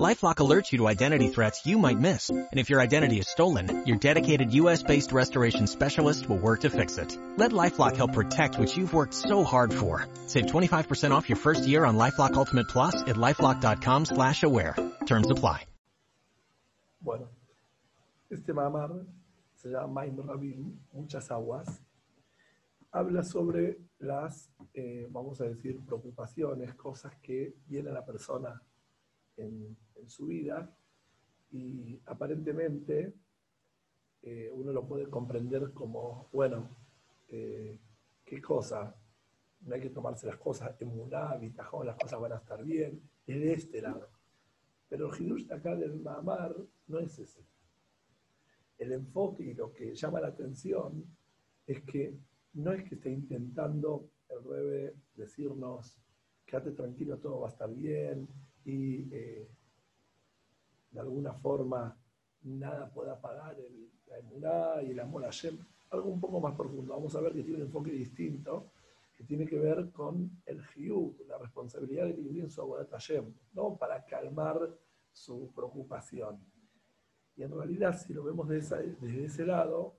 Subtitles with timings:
[0.00, 2.30] LifeLock alerts you to identity threats you might miss.
[2.30, 6.96] And if your identity is stolen, your dedicated U.S.-based restoration specialist will work to fix
[6.96, 7.16] it.
[7.36, 10.06] Let LifeLock help protect what you've worked so hard for.
[10.28, 14.76] Save 25% off your first year on LifeLock Ultimate Plus at LifeLock.com slash aware.
[15.06, 15.66] Terms apply.
[17.04, 17.28] Bueno,
[18.30, 19.04] este mamar
[19.56, 21.82] se llama Maim Rabin, muchas aguas.
[22.92, 28.62] Habla sobre las, eh, vamos a decir, preocupaciones, cosas que viene la persona
[29.36, 30.74] en, en su vida
[31.50, 33.14] y aparentemente
[34.22, 36.76] eh, uno lo puede comprender como, bueno,
[37.28, 37.78] eh,
[38.24, 38.94] ¿qué cosa?
[39.62, 43.02] No hay que tomarse las cosas en muná, bitajón, las cosas van a estar bien,
[43.26, 44.08] es de este lado.
[44.88, 46.54] Pero el hidush acá del mamar
[46.86, 47.44] no es ese.
[48.78, 51.04] El enfoque y lo que llama la atención
[51.66, 52.16] es que
[52.54, 55.98] no es que esté intentando el rebe decirnos,
[56.46, 58.28] quédate tranquilo, todo va a estar bien,
[58.64, 59.48] y eh,
[60.90, 61.96] de alguna forma
[62.42, 65.58] nada pueda apagar el, la emuná y el amor a Hashem.
[65.90, 66.94] Algo un poco más profundo.
[66.94, 68.72] Vamos a ver que tiene un enfoque distinto,
[69.16, 73.32] que tiene que ver con el hiú, la responsabilidad de vivir en su Abodat Hashem,
[73.52, 73.76] ¿no?
[73.76, 74.58] para calmar
[75.12, 76.40] su preocupación.
[77.36, 79.96] Y en realidad, si lo vemos desde, desde ese lado,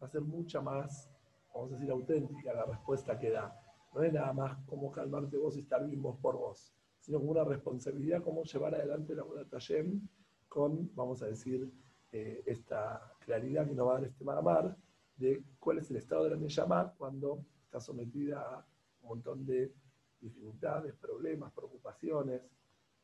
[0.00, 1.10] va a ser mucha más,
[1.54, 3.58] vamos a decir, auténtica la respuesta que da.
[3.94, 7.30] No es nada más como calmarte vos y estar bien vos por vos sino como
[7.30, 10.08] una responsabilidad, cómo llevar adelante la Bodat Hashem
[10.48, 11.70] con, vamos a decir,
[12.10, 14.76] eh, esta claridad que nos va a dar este Maramar
[15.14, 18.66] de cuál es el estado de la Neyamá cuando está sometida a
[19.02, 19.72] un montón de
[20.20, 22.42] dificultades, problemas, preocupaciones.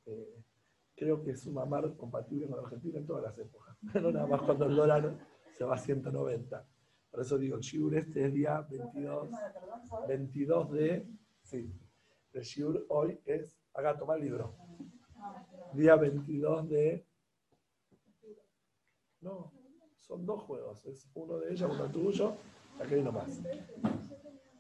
[0.07, 0.43] Eh,
[0.97, 4.27] creo que es un mamar compatible con la Argentina en todas las épocas, no nada
[4.27, 5.17] más cuando el dólar
[5.57, 6.69] se va a 190.
[7.09, 9.31] Por eso digo, el Shiur este es día 22,
[10.09, 11.07] 22 de...
[11.43, 11.73] Sí,
[12.33, 14.55] el Shiur hoy es Acá, toma el libro.
[15.73, 17.07] Día 22 de...
[19.21, 19.53] No,
[19.99, 20.85] son dos juegos.
[20.85, 22.35] Es uno de ellos, uno tuyo.
[22.81, 23.41] Aquí hay uno más.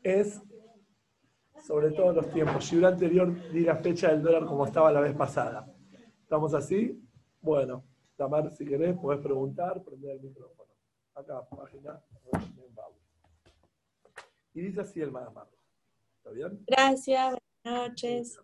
[0.03, 0.41] Es
[1.63, 2.65] sobre todos los tiempos.
[2.65, 5.73] Si anterior diga fecha del dólar como estaba la vez pasada.
[6.23, 6.99] ¿Estamos así?
[7.41, 7.85] Bueno,
[8.17, 10.71] Tamar, si querés, podés preguntar, prender el micrófono.
[11.15, 12.01] Acá, página.
[14.55, 15.49] Y dice así el Mahamar.
[16.19, 16.65] ¿Está bien?
[16.67, 18.39] Gracias, buenas noches.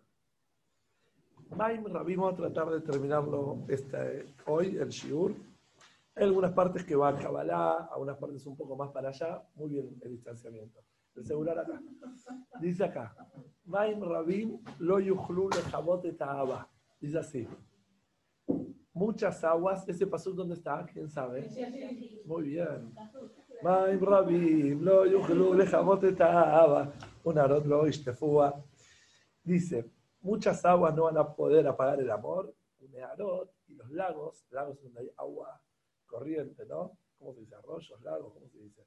[1.55, 5.33] Maim Rabim, a tratar de terminarlo este, hoy, el Shiur.
[6.15, 9.41] Hay algunas partes que va a Kabbalah, algunas partes un poco más para allá.
[9.55, 10.79] Muy bien el distanciamiento.
[11.15, 11.81] El celular acá.
[12.61, 13.15] Dice acá,
[13.65, 16.69] Maim Rabim lo yuchlu le ta'aba.
[16.99, 17.47] Dice así.
[18.93, 19.87] Muchas aguas.
[19.87, 20.85] ¿Ese paso dónde está?
[20.85, 21.49] ¿Quién sabe?
[22.25, 22.93] Muy bien.
[23.63, 25.65] Maim Rabim lo yuchlu le
[26.13, 26.93] ta'aba.
[27.23, 28.63] Un arot lo ishtefua.
[29.43, 29.89] Dice,
[30.21, 32.53] muchas aguas no van a poder apagar el amor,
[33.67, 35.61] y los lagos, lagos donde hay agua
[36.05, 36.97] corriente, ¿no?
[37.17, 37.55] ¿Cómo se dice?
[37.55, 38.85] Arroyos, lagos, ¿cómo se dice?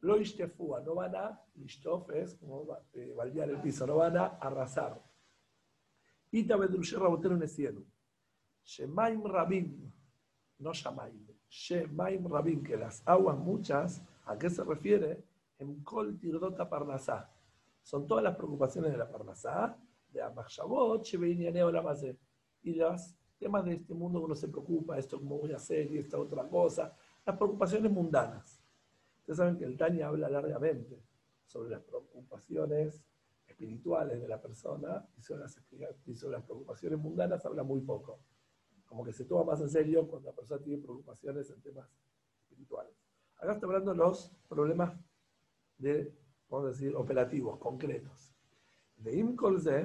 [0.00, 5.02] Lo ishtefúa, no van a, ishtof es como eh, el piso, no van a arrasar.
[6.30, 7.84] Y tabedrushe rabotero nesienu.
[8.64, 9.90] Shemaim rabim,
[10.58, 11.26] no shamaim.
[11.48, 15.24] Shemaim rabim, que las aguas muchas, ¿a qué se refiere?
[15.58, 17.32] En kol tirdota parnasá.
[17.82, 19.76] Son todas las preocupaciones de la parnasá,
[20.10, 21.06] de Amachshavot,
[22.62, 25.90] y los temas de este mundo que uno se preocupa, esto cómo voy a hacer
[25.92, 28.60] y esta otra cosa, las preocupaciones mundanas.
[29.20, 31.02] Ustedes saben que el Tania habla largamente
[31.46, 33.04] sobre las preocupaciones
[33.46, 35.60] espirituales de la persona y sobre las,
[36.06, 38.20] y sobre las preocupaciones mundanas habla muy poco.
[38.86, 41.88] Como que se toma más en serio cuando la persona tiene preocupaciones en temas
[42.42, 42.94] espirituales.
[43.36, 44.98] Acá está hablando de los problemas
[45.76, 46.12] de,
[46.48, 48.34] vamos a decir, operativos, concretos.
[48.97, 49.83] ואם כל זה,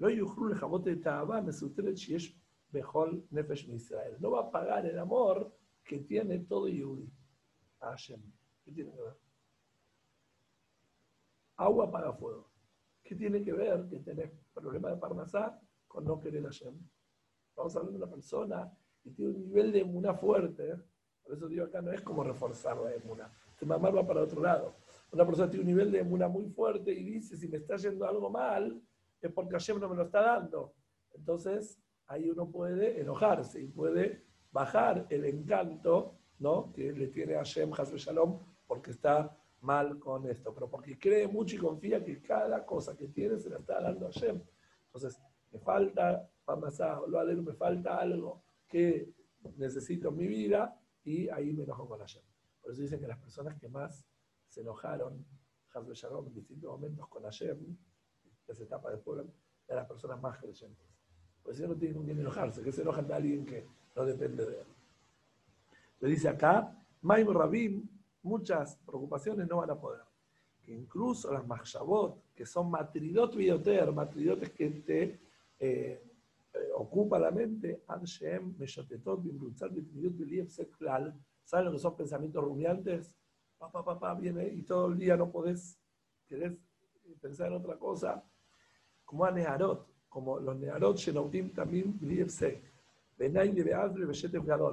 [0.00, 2.40] לא יוכלו לכבות את האהבה המסותרת שיש
[2.72, 4.14] בכל נפש מישראל.
[4.20, 5.52] No va a pagar el amor
[5.84, 7.08] que tiene todo Yehudi
[7.80, 8.20] a Hashem.
[8.64, 9.16] ¿Qué tiene que ver?
[11.56, 12.50] Agua apaga fuego.
[13.02, 16.74] ¿Qué tiene que ver que tenés problema de Parnasá con no querer a Hashem?
[17.48, 18.58] Estamos hablando de una persona
[19.02, 20.76] que tiene un nivel de emuna fuerte.
[21.22, 23.32] Por eso digo acá, no es como reforzar la emuna.
[23.50, 24.76] Este mamar va para otro lado
[25.13, 28.05] una persona tiene un nivel de emuna muy fuerte y dice, si me está yendo
[28.07, 28.81] algo mal,
[29.21, 30.73] es porque Hashem no me lo está dando.
[31.13, 36.73] Entonces, ahí uno puede enojarse y puede bajar el encanto ¿no?
[36.73, 41.55] que le tiene Hashem, Hashem Shalom, porque está mal con esto, pero porque cree mucho
[41.55, 44.41] y confía que cada cosa que tiene se la está dando Hashem.
[44.87, 45.21] Entonces,
[45.51, 46.27] me falta,
[47.07, 49.13] lo me falta algo qué
[49.57, 52.23] necesito en mi vida y ahí me enojo con Hashem.
[52.61, 54.03] Por eso dicen que las personas que más
[54.53, 55.25] se enojaron,
[55.73, 57.77] Hasbe Shalom, en distintos momentos con Hashem, en
[58.47, 59.25] esa etapa del pueblo,
[59.67, 60.87] eran las personas más creyentes.
[61.41, 63.65] Por eso no tienen con quién enojarse, que se enojan de alguien que
[63.95, 64.67] no depende de él.
[66.01, 67.89] Le dice acá, Maim Rabim,
[68.21, 70.01] muchas preocupaciones no van a poder.
[70.61, 75.19] Que incluso las Mahshabot, que son matridot bioter, matridotes que te
[75.59, 76.03] eh,
[76.53, 77.83] eh, ocupa la mente,
[81.43, 83.11] ¿saben lo que son pensamientos rumiantes?
[83.63, 85.79] Papá, papá, viene y todo el día no podés,
[86.27, 86.51] querés
[87.21, 88.21] pensar en otra cosa,
[89.05, 92.61] como a Neharot, como los Neharot, Shenautim, también, Biliev, Sek.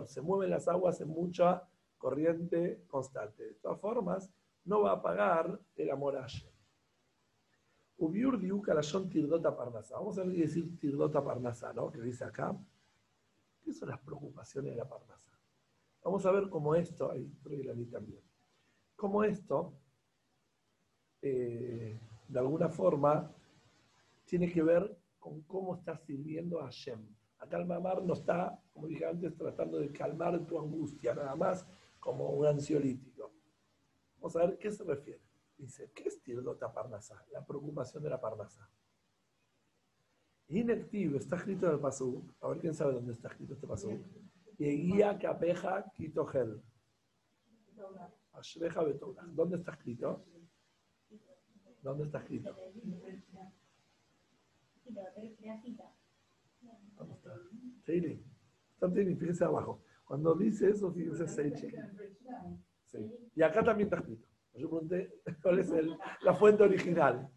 [0.07, 1.63] Se mueven las aguas en mucha
[1.99, 3.45] corriente constante.
[3.45, 4.29] De todas formas,
[4.65, 6.27] no va a pagar el amor a
[7.97, 8.41] Ubiur
[9.09, 9.95] tirdota parnasa.
[9.99, 11.93] Vamos a decir tirdota parnasa, ¿no?
[11.93, 12.59] Que dice acá.
[13.63, 15.31] ¿Qué son las preocupaciones de la parnasa?
[16.03, 17.31] Vamos a ver cómo esto, ahí
[17.63, 18.21] la también,
[19.01, 19.73] cómo esto,
[21.23, 21.99] eh,
[22.29, 23.35] de alguna forma,
[24.27, 27.01] tiene que ver con cómo estás sirviendo a Hashem.
[27.39, 31.67] Acá el mamar no está, como dije antes, tratando de calmar tu angustia, nada más
[31.99, 33.33] como un ansiolítico.
[34.17, 35.23] Vamos a ver qué se refiere.
[35.57, 37.25] Dice, ¿qué es Tirdota Parnasa?
[37.33, 38.69] La preocupación de la Parnasa.
[40.49, 42.23] Inactivo, está escrito en el Pasú.
[42.43, 43.99] A ver quién sabe dónde está escrito este Pasú.
[44.59, 46.63] Yeguía Capeja Kitogel.
[48.33, 48.83] Ashreja.
[49.33, 50.25] ¿Dónde está escrito?
[51.83, 52.55] ¿Dónde está escrito?
[56.97, 57.43] ¿Dónde está?
[57.85, 58.25] Teili.
[58.75, 59.83] Está Teili, fíjese abajo.
[60.05, 61.69] Cuando dice eso, fíjese Seichi.
[62.87, 62.99] Sí.
[63.35, 64.27] Y acá también está escrito.
[64.55, 65.73] Yo pregunté cuál es
[66.23, 67.31] la fuente original.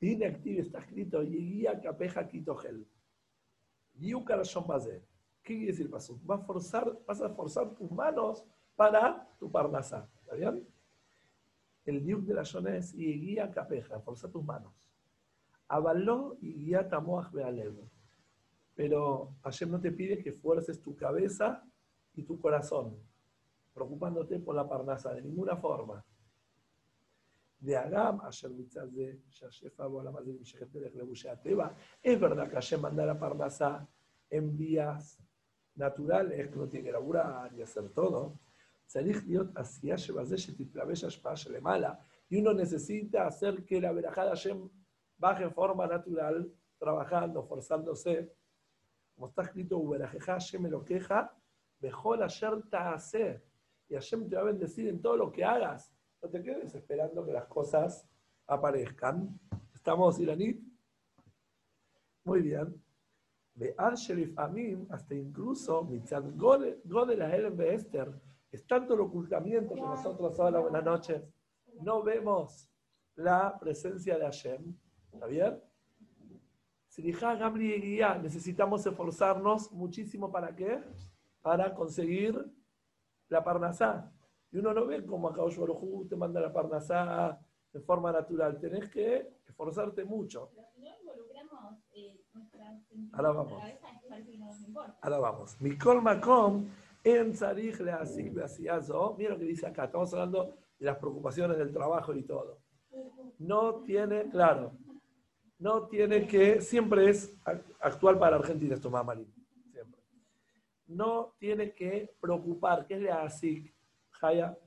[0.00, 2.26] Inactive está escrito Yeguía Capeja.
[5.42, 5.88] ¿Qué quiere decir
[6.46, 8.44] forzar, vas a forzar tus manos
[8.76, 10.08] para tu parnasá.
[10.20, 10.66] ¿Está bien?
[11.84, 14.72] El diuk de la Shona es Yeguía Capeja, forzar tus manos.
[15.68, 17.74] Avaló y guía Tamoach Bealev.
[18.74, 21.64] Pero ayer no te pide que fuerces tu cabeza
[22.14, 22.96] y tu corazón,
[23.74, 26.04] preocupándote por la parnasa de ninguna forma.
[27.58, 29.20] De Agam, ayer de
[32.02, 33.88] es verdad que ayer manda la parnasa
[34.30, 35.18] en vías
[35.74, 38.38] naturales, que no tiene que laburar y hacer todo.
[42.28, 44.68] Y uno necesita hacer que la verajada Hashem
[45.16, 48.34] baje en forma natural, trabajando, forzándose.
[49.14, 51.34] Como está escrito, Uberajeja Hashem lo queja,
[51.80, 53.42] mejor ayer hace
[53.88, 55.92] Y Hashem te va a bendecir en todo lo que hagas.
[56.20, 58.06] No te quedes esperando que las cosas
[58.46, 59.38] aparezcan.
[59.74, 60.60] ¿Estamos, Iranit?
[62.24, 62.80] Muy bien.
[63.54, 68.12] De Sherif Amim, hasta incluso, Mitzad Godel Helen Esther,
[68.52, 71.22] es tanto el ocultamiento que nosotros ahora, buenas noches,
[71.80, 72.68] no vemos
[73.16, 74.76] la presencia de Hashem.
[75.10, 75.60] ¿Está bien?
[77.38, 80.82] Gamri guía, necesitamos esforzarnos muchísimo para qué?
[81.40, 82.46] Para conseguir
[83.28, 84.12] la parnasá.
[84.50, 87.40] Y uno no ve cómo acá Baruj te manda la parnasá
[87.72, 88.60] de forma natural.
[88.60, 90.50] Tenés que esforzarte mucho.
[93.12, 93.62] Ahora vamos.
[95.00, 95.60] Ahora vamos.
[95.60, 96.70] Mikol le
[99.18, 99.84] Mira lo que dice acá.
[99.84, 102.60] Estamos hablando de las preocupaciones del trabajo y todo.
[103.38, 104.72] No tiene, claro,
[105.58, 107.36] no tiene que, siempre es
[107.80, 109.06] actual para Argentina esto más
[109.70, 110.00] siempre.
[110.86, 113.74] No tiene que preocupar, ¿qué es la ASIC?
[114.10, 114.58] Jaya,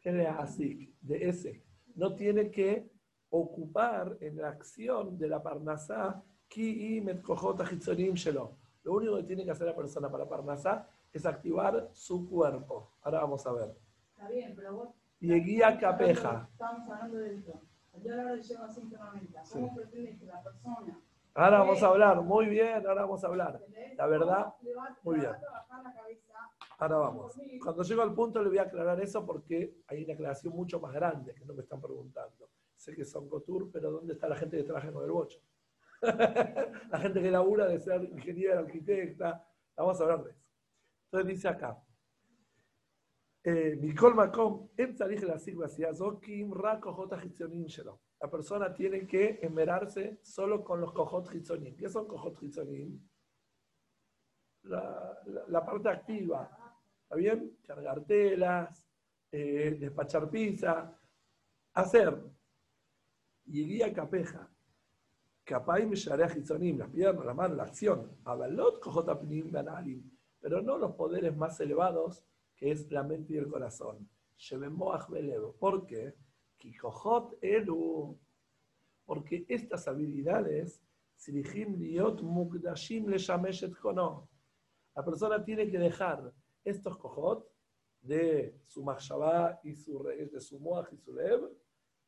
[0.00, 0.94] ¿qué es la ASIC?
[1.00, 1.64] De ese.
[1.94, 2.90] No tiene que
[3.30, 7.00] ocupar en la acción de la Parnasá, ki y.
[7.00, 12.90] Lo único que tiene que hacer la persona para Parnasá es activar su cuerpo.
[13.02, 13.76] Ahora vamos a ver.
[14.10, 14.88] Está bien, pero vos...
[15.20, 16.48] Y guía capeja.
[16.52, 17.60] Estamos hablando de esto.
[19.52, 21.00] ¿Cómo pretende que la persona...
[21.36, 23.60] Ahora vamos a hablar, muy bien, ahora vamos a hablar.
[23.96, 24.54] La verdad,
[25.02, 25.32] muy bien.
[26.78, 27.40] Ahora vamos.
[27.62, 30.92] Cuando llego al punto le voy a aclarar eso porque hay una aclaración mucho más
[30.92, 32.50] grande que no me están preguntando.
[32.76, 35.40] Sé que son Cotur, pero ¿dónde está la gente que trabaja en el bocho?
[36.02, 39.44] la gente que labura de ser ingeniera, arquitecta.
[39.76, 40.43] Vamos a hablar de eso.
[41.14, 41.80] Entonces dice acá,
[43.80, 44.68] Mikol Makom,
[48.20, 51.76] la persona tiene que esmerarse solo con los cojot hitzonim.
[51.76, 53.00] ¿Qué son cojot hitzonim?
[54.64, 56.50] La, la, parte activa.
[57.04, 57.58] ¿Está bien?
[57.64, 58.84] Cargar telas,
[59.30, 60.98] eh, despachar pizza,
[61.74, 62.24] hacer.
[63.44, 64.50] Y guía capeja.
[65.44, 68.18] Capay me hitzonim, las piernas, la mano, la acción.
[68.24, 69.52] Abalot cojot apnim
[70.44, 72.22] pero no los poderes más elevados,
[72.54, 74.06] que es la mente y el corazón.
[75.58, 76.14] ¿Por qué?
[77.40, 78.20] Elu.
[79.06, 80.82] Porque estas habilidades,
[84.94, 86.30] la persona tiene que dejar
[86.62, 87.50] estos kohot
[88.02, 91.40] de su machshavá y su de su moaj y su lev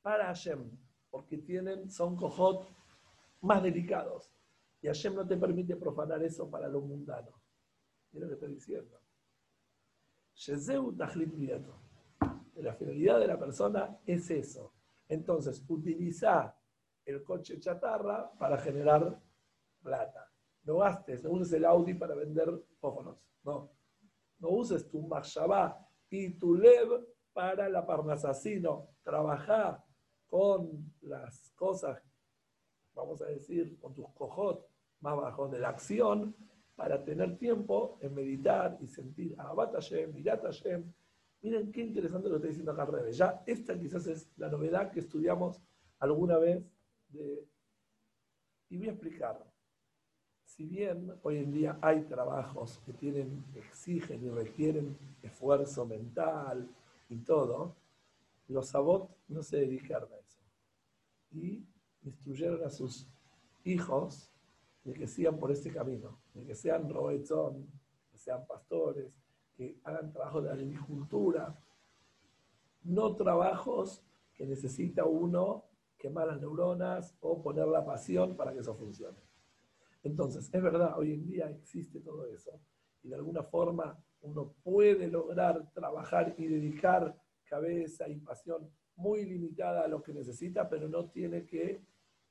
[0.02, 0.78] para Hashem,
[1.08, 2.68] porque tienen, son kohot
[3.40, 4.30] más delicados.
[4.82, 7.35] Y Hashem no te permite profanar eso para lo mundano.
[8.16, 8.98] Mira lo que estoy diciendo.
[12.54, 14.72] La finalidad de la persona es eso.
[15.06, 16.56] Entonces, utiliza
[17.04, 19.20] el coche chatarra para generar
[19.82, 20.32] plata.
[20.64, 22.48] No gastes, no uses el Audi para vender
[22.80, 23.18] fófonos.
[23.44, 23.70] No.
[24.38, 28.88] No uses tu Mashabá y tu Lev para la parnasasino.
[29.02, 29.84] Trabaja
[30.26, 32.02] con las cosas,
[32.94, 34.66] vamos a decir, con tus cojot
[35.00, 36.34] más bajos de la acción
[36.76, 40.84] para tener tiempo en meditar y sentir Hashem, Mirat Hashem.
[41.40, 43.16] Miren qué interesante lo está diciendo acá al revés.
[43.16, 45.60] Ya esta quizás es la novedad que estudiamos
[45.98, 46.62] alguna vez
[47.08, 47.48] de...
[48.68, 49.42] Y voy a explicar.
[50.44, 56.68] Si bien hoy en día hay trabajos que tienen, exigen y requieren esfuerzo mental
[57.08, 57.74] y todo,
[58.48, 60.40] los sabot no se dedicaron a eso.
[61.30, 61.66] Y
[62.02, 63.08] instruyeron a sus
[63.64, 64.30] hijos
[64.84, 67.66] de que sigan por este camino, que sean roetzón,
[68.10, 69.12] que sean pastores,
[69.54, 71.58] que hagan trabajo de agricultura,
[72.84, 74.02] no trabajos
[74.34, 75.64] que necesita uno
[75.96, 79.18] quemar las neuronas o poner la pasión para que eso funcione.
[80.02, 82.60] Entonces, es verdad, hoy en día existe todo eso
[83.02, 89.84] y de alguna forma uno puede lograr trabajar y dedicar cabeza y pasión muy limitada
[89.84, 91.82] a lo que necesita, pero no tiene que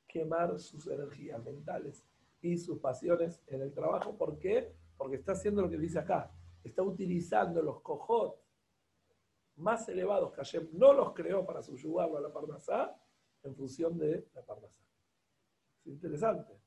[0.07, 2.03] quemar sus energías mentales
[2.45, 4.15] y sus pasiones en el trabajo.
[4.17, 4.75] ¿Por qué?
[4.97, 6.31] Porque está haciendo lo que dice acá.
[6.63, 8.39] Está utilizando los cojot
[9.57, 12.95] más elevados que Hashem no los creó para subyugarlo a la parnasá
[13.43, 14.83] en función de la parnasá.
[15.85, 16.59] Es interesante.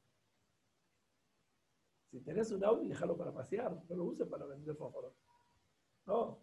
[2.11, 5.13] Si tenés un Audi, déjalo para pasear, no lo uses para vender fósforos.
[6.07, 6.41] No,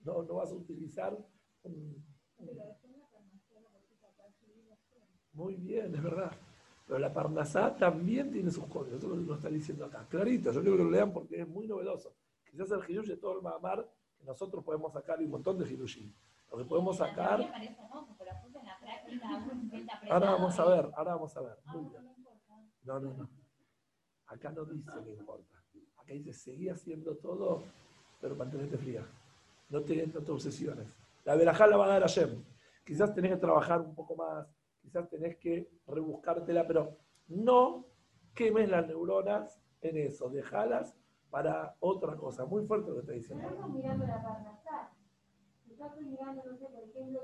[0.00, 1.16] no, no vas a utilizar
[1.62, 2.04] un...
[5.32, 6.30] Muy bien, es verdad.
[6.86, 8.98] Pero la Parnasá también tiene sus códigos.
[8.98, 10.06] Eso lo está diciendo acá.
[10.08, 12.14] Clarito, yo quiero que lo lean porque es muy novedoso.
[12.44, 13.88] Quizás el Hirush de todo el Mahamar,
[14.18, 16.12] que nosotros podemos sacar un montón de Hirushim.
[16.50, 17.40] Lo que podemos sacar.
[20.10, 21.58] Ahora vamos a ver, ahora vamos a ver.
[22.82, 23.28] No, no, no.
[24.26, 25.58] Acá no dice que importa.
[25.96, 27.62] Acá dice, seguí haciendo todo,
[28.20, 29.06] pero mantenerte fría.
[29.70, 30.86] No te, no te obsesiones.
[31.24, 32.44] La verajá la va a dar a Hashem.
[32.84, 34.46] Quizás tenés que trabajar un poco más,
[34.84, 36.98] quizás tenés que rebuscártela, pero
[37.28, 37.86] no
[38.34, 40.94] quemes las neuronas en eso, dejalas
[41.30, 42.44] para otra cosa.
[42.44, 43.48] Muy fuerte lo que está diciendo.
[43.48, 44.92] Estamos mirando la parnasá.
[45.68, 47.20] Estás mirando, no sé, por ejemplo,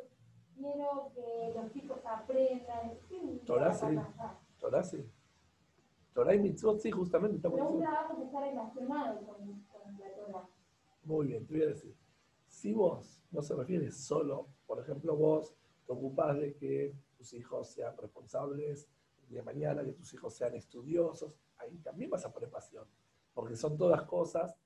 [0.57, 2.99] quiero que los chicos aprendan.
[3.45, 3.87] Torah sí.
[4.59, 5.09] Torah sí.
[6.13, 10.15] Torah y mitzvot sí, justamente estamos Pero un trabajo que está relacionado con, con la
[10.15, 10.49] Torah.
[11.05, 11.95] Muy bien, te voy a decir.
[12.47, 15.55] Si vos no se refiere solo, por ejemplo, vos
[15.87, 18.89] te ocupás de que tus hijos sean responsables
[19.29, 22.87] de mañana, que tus hijos sean estudiosos, ahí también vas a poner pasión,
[23.35, 24.57] porque son todas cosas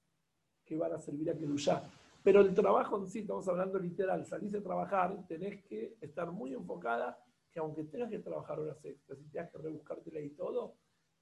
[0.65, 1.83] que van a servir a Kedushá.
[2.23, 6.55] Pero el trabajo en sí, estamos hablando literal, salís a trabajar, tenés que estar muy
[6.55, 7.19] enfocada,
[7.51, 10.77] que aunque tengas que trabajar horas extras y tengas que rebuscártela y todo,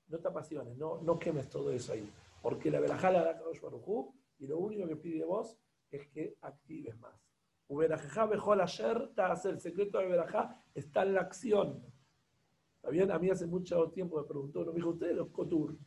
[0.08, 2.06] no te apasiones, no, no quemes todo eso ahí.
[2.42, 3.58] Porque la verajá la da Kadosh
[4.38, 5.56] y lo único que pide vos
[5.90, 7.31] es que actives más.
[7.72, 9.10] Uberajá mejor ayer,
[9.44, 11.82] el secreto de Uberajá está en la acción.
[12.76, 13.10] ¿Está bien?
[13.10, 15.78] A mí hace mucho tiempo me preguntó, uno me dijo, ustedes los Cotur,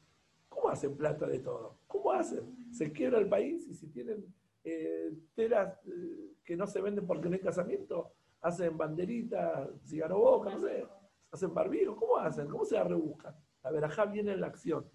[0.50, 1.82] ¿cómo hacen plata de todo?
[1.86, 2.72] ¿Cómo hacen?
[2.72, 4.26] Se quiebra el país y si tienen
[4.64, 10.50] eh, telas eh, que no se venden porque no hay casamiento, hacen banderitas, cigarro boca,
[10.50, 10.88] no sé,
[11.32, 12.48] hacen barbijo, ¿cómo hacen?
[12.48, 13.36] ¿Cómo se la rebuscan?
[13.64, 14.90] La verajá viene en la acción.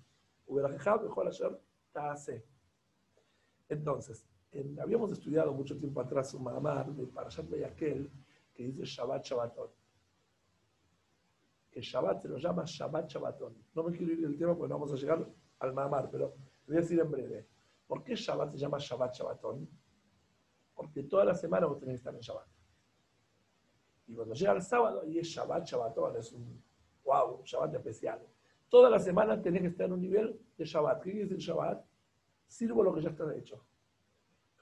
[0.45, 1.57] Uberajá mejor ayer,
[1.95, 2.45] hace.
[4.53, 8.11] Entonces, habíamos estudiado mucho tiempo atrás un mamar de Parashat Beyakel
[8.53, 9.71] que dice Shabbat Shabbaton.
[11.71, 13.55] Que Shabbat se lo llama Shabbat Shabbaton.
[13.75, 15.25] No me quiero ir del tema porque no vamos a llegar
[15.61, 16.35] al mamar, pero
[16.67, 17.47] voy a decir en breve.
[17.87, 19.69] ¿Por qué Shabbat se llama Shabbat Shabbaton?
[20.75, 22.49] Porque toda la semana vos tenés que estar en Shabbat.
[24.09, 26.61] Y cuando llega el sábado, y es Shabbat Shabbaton, es un
[27.05, 28.21] wow, un Shabbat especial.
[28.69, 31.03] Toda la semana tenés que estar en un nivel de Shabbat.
[31.03, 31.85] ¿Qué quiere decir Shabbat?
[32.49, 33.65] Sirvo lo que ya está hecho.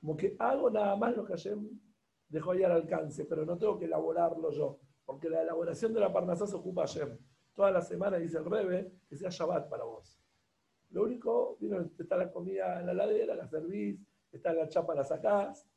[0.01, 1.69] Como que hago nada más lo que Hashem
[2.29, 6.13] dejó ahí al alcance, pero no tengo que elaborarlo yo, porque la elaboración de la
[6.13, 7.19] parnasá se ocupa Hashem.
[7.55, 10.21] Toda la semana dice el Rebe que sea Shabbat para vos.
[10.91, 14.01] Lo único, vino, está la comida en la ladera, la servís,
[14.33, 15.69] está la chapa, la sacás,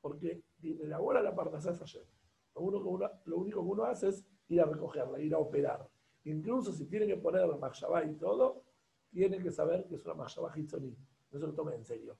[0.00, 2.06] porque elabora la parnasá es ayer.
[2.54, 5.38] Lo, único que uno, lo único que uno hace es ir a recogerla, ir a
[5.38, 5.88] operar.
[6.24, 8.64] Incluso si tiene que poner la machshavá y todo,
[9.10, 10.96] tiene que saber que es una machshavá hitzoní.
[11.30, 12.16] No se lo tome en serio.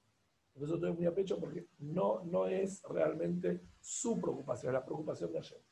[0.55, 4.85] Se lo tome muy a pecho porque no, no es realmente su preocupación, es la
[4.85, 5.63] preocupación de ayer.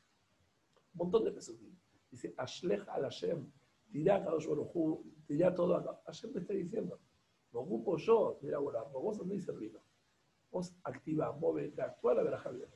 [0.93, 1.73] Un montón de pesukim.
[2.09, 3.49] Dice, Ashlech al Hashem,
[3.91, 4.47] tirá a Kadosh
[5.55, 6.01] todo acá.
[6.05, 6.99] Hashem me está diciendo,
[7.53, 9.81] me ocupo yo de elaborar, vos andás y servilo.
[10.51, 12.69] Vos activa, movete, actúa la veraja bien.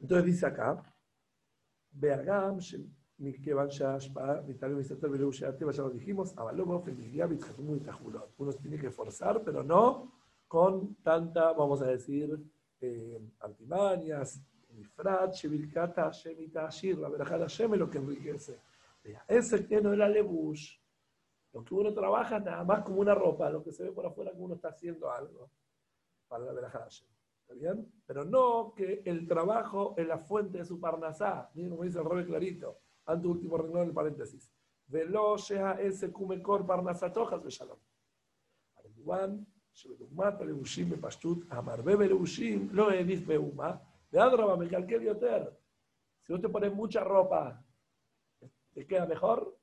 [0.00, 0.94] Entonces dice acá,
[1.92, 2.58] Beagam,
[5.82, 6.34] lo dijimos,
[8.38, 10.12] uno tiene que forzar, pero no
[10.48, 12.38] con tanta, vamos a decir,
[12.80, 14.40] eh, altimañas,
[16.98, 18.60] la verajada Hashem es lo que enriquece.
[19.28, 20.76] Ese que no era lebush,
[21.52, 24.32] lo que uno trabaja nada más como una ropa, lo que se ve por afuera
[24.32, 25.50] que uno está haciendo algo
[26.26, 27.08] para la verajada Hashem.
[27.42, 27.92] ¿Está bien?
[28.06, 31.50] Pero no que el trabajo es la fuente de su parnasá.
[31.54, 34.51] Miren como dice el Robe Clarito ante último renglón en paréntesis.
[34.87, 37.79] Velo sea ese kumekor parnasatojas de shalom.
[38.95, 39.37] כמובן
[39.73, 43.75] שבדוגמת הלבושים בפשטות, המרבה בלבושים לא העדיף באומה,
[44.13, 45.49] ואדרבה, מקלקל יותר.
[46.21, 47.63] Si vos te pones mucha ropa,
[48.73, 49.57] ¿te queda mejor?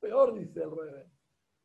[0.00, 1.04] Peor, dice el rey.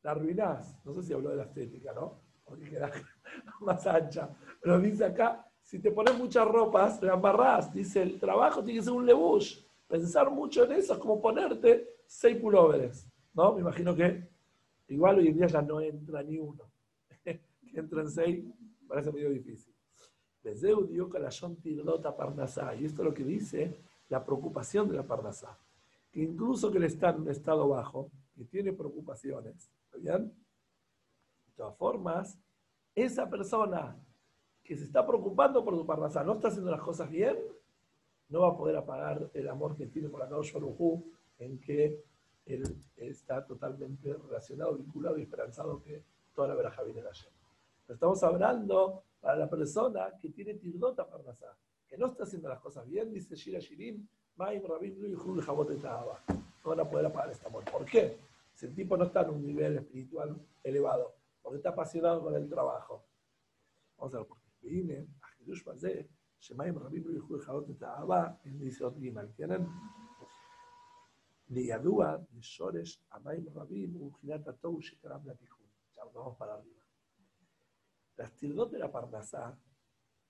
[0.03, 0.79] La arruinás.
[0.85, 2.21] No sé si habló de la estética, ¿no?
[2.45, 2.91] Porque queda
[3.61, 4.29] más ancha.
[4.61, 7.73] Pero dice acá, si te pones muchas ropas, la amarrás.
[7.73, 9.65] Dice, el trabajo tiene que ser un lebush.
[9.92, 13.52] Pensar mucho en eso es como ponerte seis pulóveres, ¿no?
[13.52, 14.26] Me imagino que
[14.88, 16.72] igual hoy en día ya no entra ni uno.
[17.22, 17.38] que
[17.74, 18.42] entran seis,
[18.88, 19.74] parece medio difícil.
[20.42, 22.74] Bezeu dio calashon tirdota parnasá.
[22.74, 25.58] Y esto es lo que dice la preocupación de la parnasá.
[26.10, 30.32] Que incluso que él está en un estado bajo, que tiene preocupaciones, ¿está bien?
[31.48, 32.38] De todas formas,
[32.94, 33.94] esa persona
[34.64, 37.36] que se está preocupando por su parnasá, no está haciendo las cosas bien,
[38.32, 41.02] no va a poder apagar el amor que tiene por Akadosh Baruj
[41.38, 42.02] en que
[42.46, 42.62] él,
[42.96, 46.02] está totalmente relacionado, vinculado y esperanzado que
[46.34, 47.30] toda la veraja viene de ayer.
[47.86, 51.54] Estamos hablando para la persona que tiene tirdota parnasá,
[51.86, 56.24] que no está haciendo las cosas bien, dice Shira Shirin, Maim Rabin Lui Hul Jabotetaaba.
[56.28, 57.64] No van a poder apagar este amor.
[57.70, 58.16] ¿Por qué?
[58.54, 62.48] Si el tipo no está en un nivel espiritual elevado, porque está apasionado con el
[62.48, 63.04] trabajo.
[63.98, 66.08] Vamos a ver, porque viene a Jerusalén
[66.42, 69.68] Shemaim Rabim Yehud Jaot Netaaba, él dice Ot Gimal, tienen
[71.50, 75.66] Liyadua, Nesores, Amaim Rabim, Ujilat Atou, Shekaram Latijun.
[75.94, 76.82] Ya vamos para arriba.
[78.16, 79.56] Las tirdot de la Parnasá,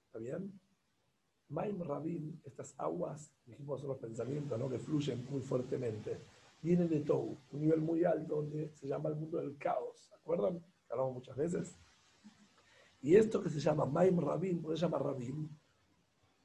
[0.06, 0.60] ¿está bien?
[1.48, 4.68] Maim Rabim, estas aguas, dijimos son los pensamientos ¿no?
[4.68, 6.20] que fluyen muy fuertemente,
[6.60, 10.14] vienen de Tou, un nivel muy alto donde se llama el mundo del caos, ¿se
[10.14, 10.62] acuerdan?
[10.90, 11.78] Hablamos muchas veces.
[13.00, 15.48] Y esto que se llama Maim Rabim, ¿por qué se llama Rabim?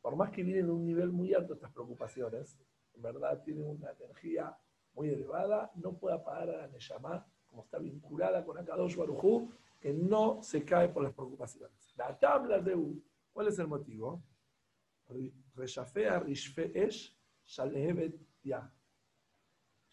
[0.00, 2.58] Por más que vienen en un nivel muy alto estas preocupaciones,
[2.94, 4.56] en verdad tienen una energía
[4.94, 9.48] muy elevada, no puede apagar a la Neshama, como está vinculada con Akadosh Barujú,
[9.80, 11.94] que no se cae por las preocupaciones.
[11.96, 13.00] La tabla de U,
[13.32, 14.22] ¿cuál es el motivo?
[15.54, 17.16] Reshafea Rishfe Esh
[18.42, 18.72] Ya.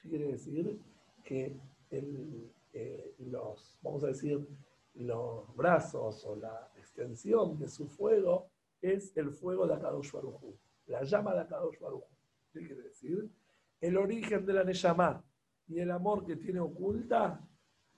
[0.02, 0.80] ¿Qué quiere decir?
[1.24, 1.56] Que
[1.90, 4.46] eh, los, vamos a decir,
[4.96, 8.50] los brazos o la extensión de su fuego
[8.94, 10.56] es el fuego de Akadosh Baruj
[10.88, 11.78] la llama de Akadosh
[12.52, 13.30] ¿Qué quiere decir?
[13.82, 15.24] El origen de la Neshama
[15.68, 17.42] y el amor que tiene oculta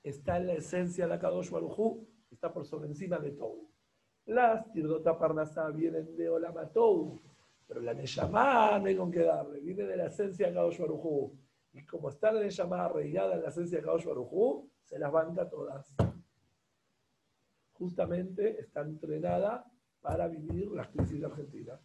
[0.01, 1.97] está en la esencia de Akadosh Baruj
[2.31, 3.67] está por sobre encima de todo.
[4.25, 7.21] Las Tirdota Parnasá vienen de Olamatou,
[7.67, 11.31] pero la Neshama no hay con qué darle, viene de la esencia de Akadosh Baruj
[11.73, 15.49] Y como está la Neshama arraigada en la esencia de Akadosh Baruj se las banca
[15.49, 15.93] todas.
[17.73, 19.69] Justamente está entrenada
[20.01, 21.79] para vivir las crisis de Argentina.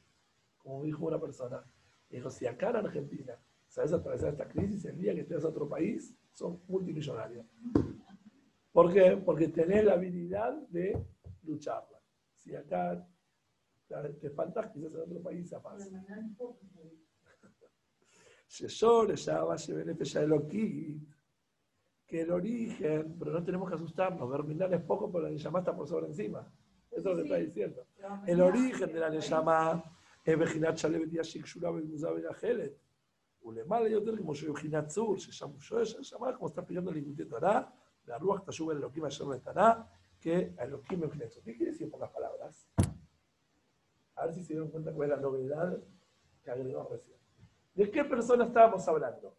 [0.58, 1.64] Como dijo una persona,
[2.08, 5.68] dijo, si acá en Argentina sabes atravesar esta crisis, el día que estés a otro
[5.68, 7.46] país, son multimillonarios.
[8.72, 9.16] ¿Por qué?
[9.24, 11.04] Porque tenés la habilidad de
[11.42, 12.00] lucharla.
[12.36, 13.06] Si acá
[14.20, 15.84] te faltas, quizás en otro país se pasa.
[22.06, 25.88] que el origen, pero no tenemos que asustarnos, Verminar es poco, pero la está por
[25.88, 26.46] sobre encima.
[26.90, 27.86] Eso es lo que está diciendo.
[28.26, 29.82] El origen de la Neyamá
[30.24, 32.78] es Bejinat Shalevet Yashik Shurab y Muzab Ajelet.
[33.42, 37.72] Ulemala y otro como Bejinat Zur, se llama Neyamá, como está explicando el Incutie Torah,
[38.06, 39.88] la Ruach Tashub el Elohim Asher Letará,
[40.20, 42.68] que Elohim es ¿Qué quiere decir por las palabras?
[44.14, 45.78] A ver si se dieron cuenta cuál es la novedad
[46.42, 47.16] que agregó recién.
[47.74, 49.36] ¿De qué persona estábamos hablando?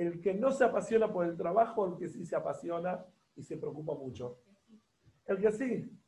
[0.00, 3.04] el que no se apasiona por el trabajo, el que sí se apasiona
[3.36, 4.38] y se preocupa mucho.
[5.26, 5.99] El que sí.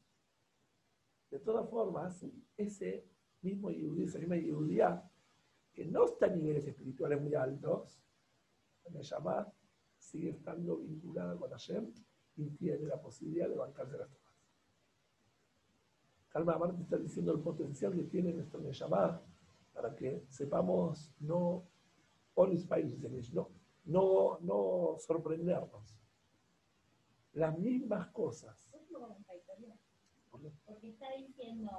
[1.32, 2.26] De todas formas,
[2.58, 3.06] ese
[3.40, 5.02] mismo Yehudi, esa misma Yehudía,
[5.72, 7.98] que no está en niveles espirituales muy altos,
[8.90, 9.50] me llama,
[9.98, 11.90] sigue estando vinculada con Hashem
[12.36, 14.34] y tiene la posibilidad de bancarse las cosas.
[16.28, 19.22] Calma Amarte está diciendo el potencial que tiene nuestro Neshama
[19.72, 21.64] para que sepamos no,
[22.36, 23.48] no,
[23.86, 25.98] no, no sorprendernos.
[27.32, 28.68] Las mismas cosas.
[30.64, 31.70] Porque está diciendo,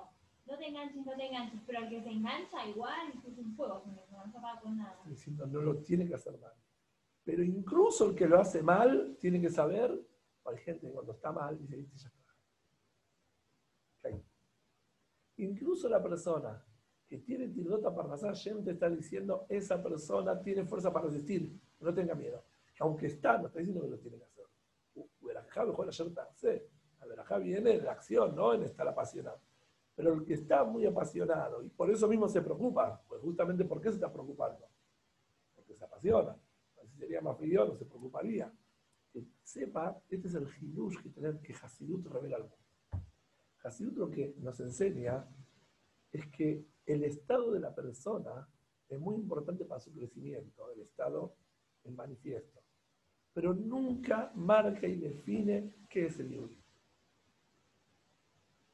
[0.46, 3.84] no te enganches, no te enganches, pero el que se engancha igual es un fuego,
[3.86, 5.00] no con nada.
[5.06, 6.54] Diciendo, no lo tiene que hacer mal.
[7.24, 9.98] Pero incluso el que lo hace mal tiene que saber,
[10.46, 12.24] hay gente que cuando está mal dice, viste, ya está.
[15.38, 16.64] Incluso la persona
[17.08, 21.94] que tiene tirota para pasar, te está diciendo, esa persona tiene fuerza para resistir no
[21.94, 22.44] tenga miedo.
[22.80, 24.44] Aunque está, no está diciendo que lo tiene que hacer.
[27.04, 29.40] La verajá viene la acción, no en estar apasionado.
[29.94, 33.82] Pero el que está muy apasionado y por eso mismo se preocupa, pues justamente ¿por
[33.82, 34.66] qué se está preocupando?
[35.54, 36.36] Porque se apasiona.
[36.86, 38.52] Si sería más frío, no se preocuparía.
[39.12, 42.58] Que sepa, este es el hidush que tener que Hasidut revela al mundo.
[43.64, 45.28] Hasidut lo que nos enseña
[46.12, 48.48] es que el estado de la persona
[48.88, 51.36] es muy importante para su crecimiento, el estado
[51.84, 52.62] en manifiesto,
[53.34, 56.63] pero nunca marca y define qué es el Yehudi.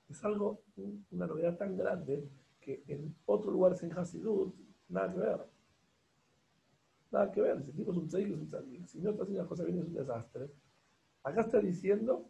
[0.09, 0.63] Es algo,
[1.11, 2.27] una novedad tan grande
[2.59, 4.55] que en otros lugares en Hasidut,
[4.89, 5.45] nada que ver.
[7.11, 7.63] Nada que ver.
[7.63, 8.87] Si el tipo un tzadik, es un tzadik.
[8.87, 10.49] Si no está haciendo las cosas bien, es un desastre.
[11.23, 12.29] Acá está diciendo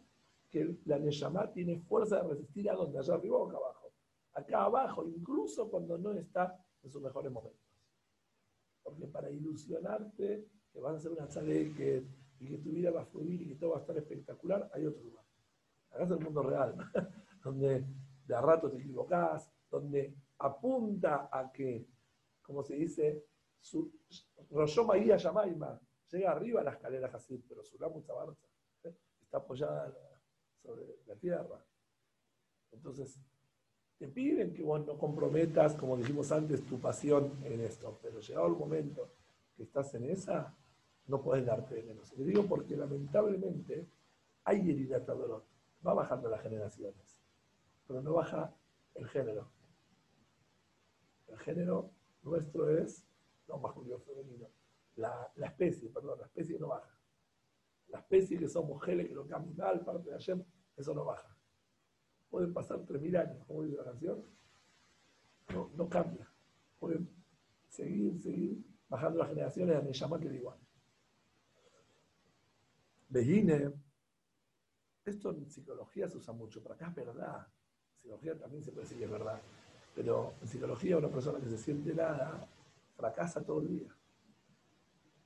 [0.50, 3.92] que la Neshama tiene fuerza de resistir a donde, allá arriba o acá abajo.
[4.34, 7.60] Acá abajo, incluso cuando no está en sus mejores momentos.
[8.82, 11.28] Porque para ilusionarte que vas a hacer una
[11.76, 12.04] que
[12.40, 14.86] y que tu vida va a fluir y que todo va a estar espectacular, hay
[14.86, 15.24] otro lugar.
[15.90, 16.74] Acá es el mundo real,
[17.42, 17.84] donde
[18.26, 21.86] de a rato te equivocás, donde apunta a que,
[22.42, 23.24] como se dice,
[23.60, 23.90] su,
[24.50, 28.02] Roshoma Yamaima llega arriba a la escalera así, pero su ramo
[28.84, 28.94] ¿eh?
[29.22, 29.92] está apoyada
[30.62, 31.64] sobre la tierra.
[32.72, 33.18] Entonces,
[33.98, 38.46] te piden que vos no comprometas, como dijimos antes, tu pasión en esto, pero llegado
[38.46, 39.10] el momento
[39.56, 40.56] que estás en esa,
[41.06, 42.16] no puedes darte de menos.
[42.16, 43.86] Le digo porque lamentablemente
[44.44, 45.44] hay herida dolor.
[45.86, 47.19] Va bajando las generaciones,
[47.90, 48.54] pero no baja
[48.94, 49.50] el género.
[51.26, 51.90] El género
[52.22, 53.04] nuestro es
[53.48, 54.46] no masculino femenino.
[54.94, 56.96] La, la, especie, perdón, la especie no baja.
[57.88, 61.36] La especie que somos mujeres que lo mal, parte de ayer, eso no baja.
[62.30, 64.24] Pueden pasar 3.000 años, como dice la canción,
[65.52, 66.30] no, no cambia.
[66.78, 67.10] Pueden
[67.68, 70.58] seguir, seguir bajando las generaciones a llama que da igual.
[73.08, 73.72] Vejine,
[75.04, 77.48] esto en psicología se usa mucho, pero acá es verdad.
[78.02, 79.40] Psicología también se puede decir que es verdad.
[79.94, 82.48] Pero en psicología una persona que se siente nada
[82.96, 83.96] fracasa todo el día.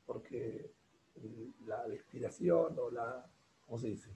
[0.06, 0.72] Porque
[1.66, 3.30] la, inspiración o la,
[3.64, 4.10] ¿cómo se dice?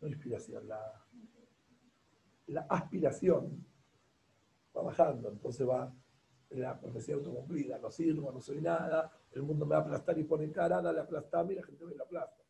[0.00, 1.06] No inspiración, la,
[2.68, 3.64] aspiración
[4.76, 5.94] va bajando, entonces va
[6.50, 10.24] la profecía autocumplida, no sirvo, no soy nada, el mundo me va a aplastar y
[10.24, 12.42] pone cara, dale aplastar, y la gente me la aplasta.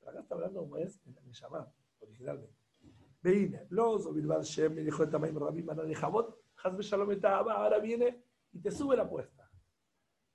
[0.00, 2.57] Pero acá está hablando como es en la Neshama, originalmente.
[3.20, 7.10] Veine, los o Bilbao Shem, me dijo el tamaño Rabbi Manan de Jabot, Hazbe Shalom
[7.24, 9.50] ahora viene y te sube la apuesta.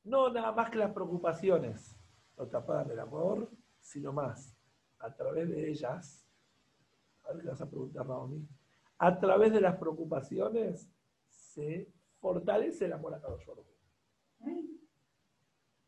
[0.03, 1.97] No nada más que las preocupaciones
[2.37, 4.55] no tapan el amor, sino más,
[4.99, 6.25] a través de ellas,
[7.23, 8.47] a ver qué vas a preguntar, Raoni,
[8.97, 10.89] a través de las preocupaciones
[11.27, 13.65] se fortalece el amor a cada Baruj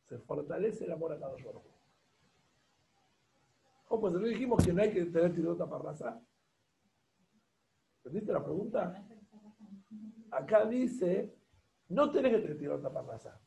[0.08, 1.64] Se fortalece el amor a cada Baruj
[3.86, 4.02] ¿Cómo?
[4.02, 6.20] Pues le dijimos que no hay que tener tirota para raza.
[8.06, 9.04] ¿Entendiste la pregunta?
[10.30, 11.34] Acá dice,
[11.90, 13.42] no tenés que tener tirota para raza.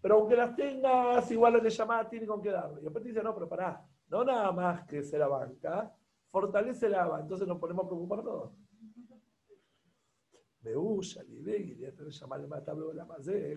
[0.00, 2.80] Pero aunque las tengas, igual de llamada tiene con qué darle.
[2.80, 5.92] Y después dice, no, pero pará, no nada más que se la banca,
[6.30, 8.52] fortalece la banca, entonces nos ponemos a preocupar todos.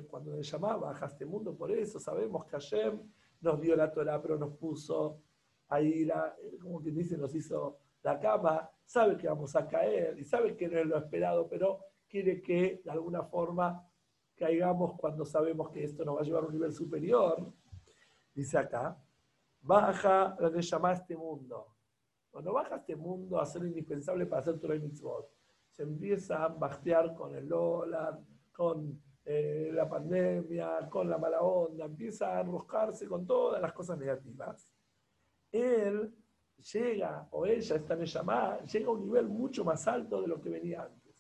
[0.10, 3.00] Cuando le llamaba a este mundo, por eso sabemos que Hashem
[3.42, 5.22] nos dio la Torah, pero nos puso
[5.68, 10.24] ahí, la, como que dice, nos hizo la cama, sabe que vamos a caer y
[10.26, 13.88] sabe que no es lo esperado, pero quiere que de alguna forma
[14.36, 17.54] caigamos cuando sabemos que esto nos va a llevar a un nivel superior.
[18.34, 19.02] Dice acá,
[19.62, 21.68] baja la de llamar este mundo.
[22.30, 25.32] Cuando baja este mundo a ser indispensable para hacer Torah y Mitzvot,
[25.70, 28.20] se empieza a bastear con el dólar,
[28.52, 33.98] con eh, la pandemia, con la mala onda, empieza a enroscarse con todas las cosas
[33.98, 34.70] negativas.
[35.50, 36.14] Él
[36.73, 40.51] llega, o ella, esta Neyamá, llega a un nivel mucho más alto de lo que
[40.51, 41.15] venía antes.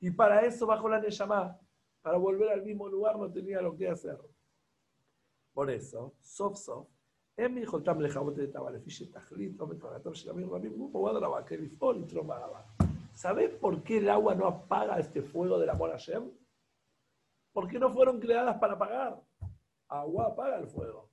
[0.00, 1.58] Y para eso bajó la Neyamá,
[2.02, 4.18] para volver al mismo lugar no tenía lo que hacer.
[5.52, 6.86] Por eso, sof sof,
[7.38, 11.96] הם מיכולתם לכבות את לפי שתכלית או מתורתם של עמים רבים, הוא פועל רבה כלפעול
[11.96, 12.60] לתרום אהבה.
[13.14, 16.30] ¿Sabes por qué el agua no apaga este fuego del amor a Hashem?
[17.52, 19.20] Porque no fueron creadas para apagar.
[19.88, 21.10] Agua apaga el fuego.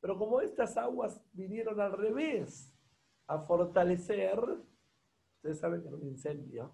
[0.00, 2.70] Pero como estas aguas vinieron al revés,
[3.33, 4.39] a fortalecer,
[5.35, 6.73] ustedes saben que en un incendio,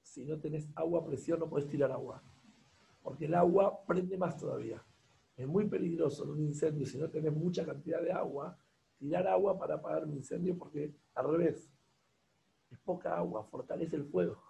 [0.00, 2.22] si no tenés agua presión no puedes tirar agua.
[3.02, 4.84] Porque el agua prende más todavía.
[5.36, 8.56] Es muy peligroso en un incendio, si no tenés mucha cantidad de agua,
[8.98, 11.70] tirar agua para apagar un incendio porque al revés,
[12.70, 14.40] es poca agua, fortalece el fuego.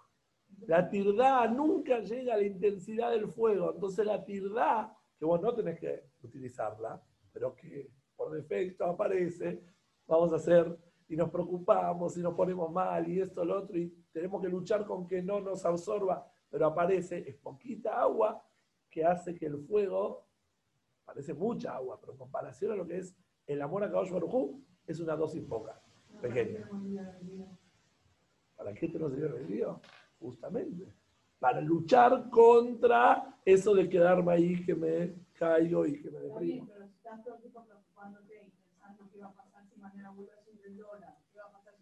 [0.67, 5.53] La tirdad nunca llega a la intensidad del fuego, entonces la tirdad, que vos no
[5.55, 7.01] tenés que utilizarla,
[7.31, 9.63] pero que por defecto aparece,
[10.07, 13.89] vamos a hacer y nos preocupamos y nos ponemos mal y esto, lo otro, y
[14.11, 18.43] tenemos que luchar con que no nos absorba, pero aparece, es poquita agua
[18.89, 20.27] que hace que el fuego,
[21.03, 23.15] parece mucha agua, pero en comparación a lo que es
[23.47, 25.81] el amor a Kadosh Baruj es una dosis poca,
[26.21, 26.69] pequeña.
[28.55, 29.15] ¿Para qué te nos
[29.47, 29.81] dio
[30.19, 30.93] Justamente.
[31.39, 36.69] Para luchar contra eso de quedarme ahí, que me caigo y que me deprimo.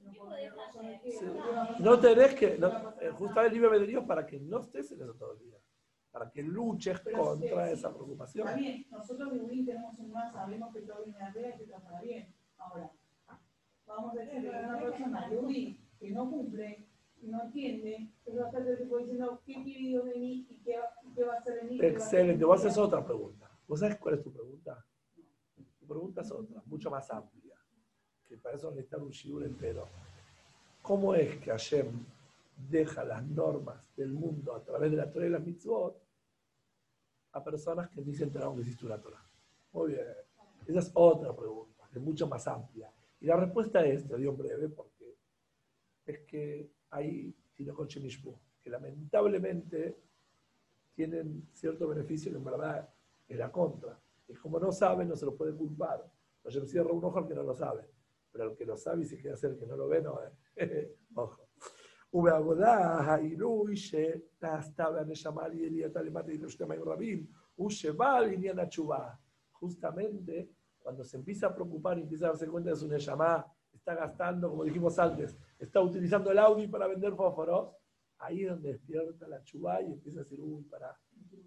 [0.04, 1.19] No puedo tener razón de qué, Sí.
[1.19, 2.00] qué va a pasar No
[2.36, 2.58] que,
[3.02, 5.58] eh, justamente el libre albedrío para que no estés en eso todo el día.
[6.12, 8.47] Para que luches Pero contra sí, esa preocupación.
[8.47, 11.63] Está bien, nosotros de tenemos un más, sabemos que todo viene de arriba y que
[11.65, 12.36] todo para bien.
[12.58, 12.91] Ahora,
[13.86, 16.88] vamos a decir que una persona de Wii que no cumple,
[17.21, 21.24] no entiende, es bastante tipo diciendo qué quiere Dios de mí y qué, y qué
[21.24, 21.80] va a hacer de mí.
[21.82, 22.43] Excelente.
[22.43, 23.50] Vos haces otra pregunta.
[23.67, 24.86] ¿Vos sabés cuál es tu pregunta?
[25.80, 27.40] Tu pregunta es otra, mucho más amplia.
[28.37, 29.87] Para eso necesitar un shiur entero.
[30.81, 31.87] ¿Cómo es que Hashem
[32.69, 36.01] deja las normas del mundo a través de la Torah y las mitzvot
[37.33, 39.23] a personas que se enteraron que existe una Torah?
[39.73, 40.05] Muy bien.
[40.67, 42.91] Esa es otra pregunta, es mucho más amplia.
[43.19, 45.15] Y la respuesta es, te digo en breve, porque
[46.05, 48.01] es que hay Tinocoche
[48.61, 49.97] que lamentablemente
[50.95, 52.89] tienen cierto beneficio que en verdad
[53.27, 53.99] es la contra.
[54.27, 56.09] Y como no saben, no se lo puede culpar.
[56.43, 57.83] Hashem cierra un ojo al que no lo sabe
[58.32, 60.18] Pero al que lo sabe y se quiere hacer el que no lo ve, no
[60.56, 60.96] eh.
[61.14, 61.46] Ojo.
[62.12, 68.59] ובעבודה העילוי שנעשתה והנשמה על ידיעתה למטה אילו שתי מים רבים, הוא שבא על עניין
[68.59, 69.09] התשובה.
[69.61, 73.94] Justamente, cuando se empieza a preocupar y empieza a darse cuenta de su Neshama, está
[73.94, 77.70] gastando, como dijimos antes, está utilizando el Audi para vender fósforos,
[78.18, 80.96] ahí es donde despierta la chubá y empieza a decir, uy, para,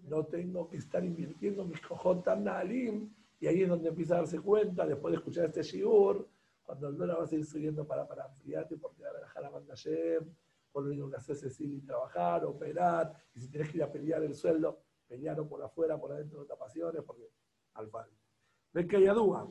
[0.04, 4.18] no tengo que estar invirtiendo mis cojones tan nalim, y ahí es donde empieza a
[4.18, 6.28] darse cuenta, después de escuchar este shiur,
[6.65, 9.49] cuando el dólar va a seguir subiendo para, para ampliarte, porque va a bajar la
[9.49, 10.35] banda Yem,
[10.71, 13.83] por lo único que haces es ir y trabajar, operar, y si tienes que ir
[13.83, 17.29] a pelear el sueldo, pelearlo por afuera, por adentro, no te apasiones, porque
[17.75, 18.09] al fan.
[18.73, 19.49] Ves que hay adúa,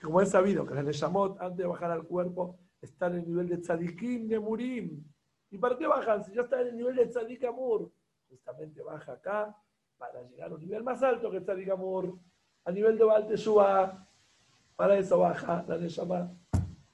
[0.00, 3.48] como es sabido que las Neshamot, antes de bajar al cuerpo, están en el nivel
[3.48, 5.04] de tzadikim de murim.
[5.50, 6.24] ¿Y para qué bajan?
[6.24, 7.90] Si ya está en el nivel de tzadik amur.
[8.28, 9.56] Justamente baja acá
[9.96, 12.18] para llegar a un nivel más alto que tzadik amur,
[12.64, 14.08] a nivel de Baal.
[14.76, 16.30] Para eso baja la Neshama.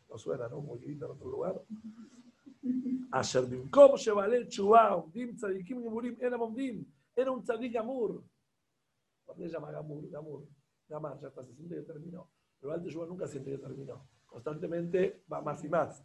[0.09, 0.61] No suena, ¿no?
[0.61, 1.61] Muy lindo en otro lugar.
[3.11, 8.23] Asher Bimkom Shevalel Chubá, Omdim Tzadikim Gemurim, era Omdim, era un Tzadik Gamur.
[9.27, 10.09] ¿Por llama Gamur?
[10.09, 10.47] Gamur.
[10.89, 12.31] Gamar, ya está, se siente que terminó.
[12.61, 14.07] Pero antes Shubá nunca siente que terminó.
[14.27, 16.05] Constantemente va más y más.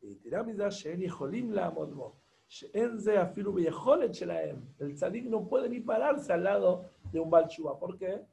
[0.00, 2.22] Y Tiramiza Sheen Yeholim la Amodmo.
[2.48, 4.74] Sheen Ze Afilu Beyeholet Shelaem.
[4.78, 7.78] El Tzadik no puede ni pararse al lado de un Balchubá.
[7.78, 8.24] ¿Por qué?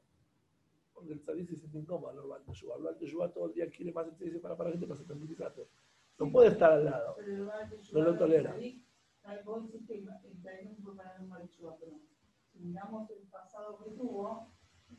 [1.00, 2.76] Porque el tzadik se siente incómodo al Baal Teshuvah.
[2.76, 5.66] El Baal Teshuvah todo el día quiere más y dice, para, para, gente, para, tranquilízate.
[6.18, 7.16] No puede estar al lado.
[7.94, 8.50] No lo tolera.
[8.50, 8.84] tzadik.
[9.22, 10.04] Ahí Vos decís que el
[10.42, 11.92] tzadik no fue para un mal Yeshua, pero
[12.52, 14.52] si miramos el pasado que tuvo,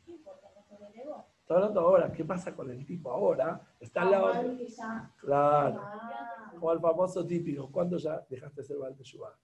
[0.03, 0.47] ¿qué importa?
[0.55, 1.27] No se le negó.
[1.41, 3.61] Está hablando ahora, ¿qué pasa con el tipo ahora?
[3.79, 4.57] Está al Ah, lado.
[5.19, 5.81] Claro.
[5.83, 9.37] Ah, Como el famoso típico, ¿cuándo ya dejaste de ser Baal Teshuvah?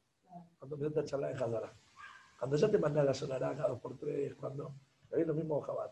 [0.57, 1.71] Cuando empezaste a charlar de Hazara.
[2.39, 4.73] Cuando ya te mandás la sonará cada dos por tres, cuando.
[5.11, 5.91] Es lo mismo Jabat.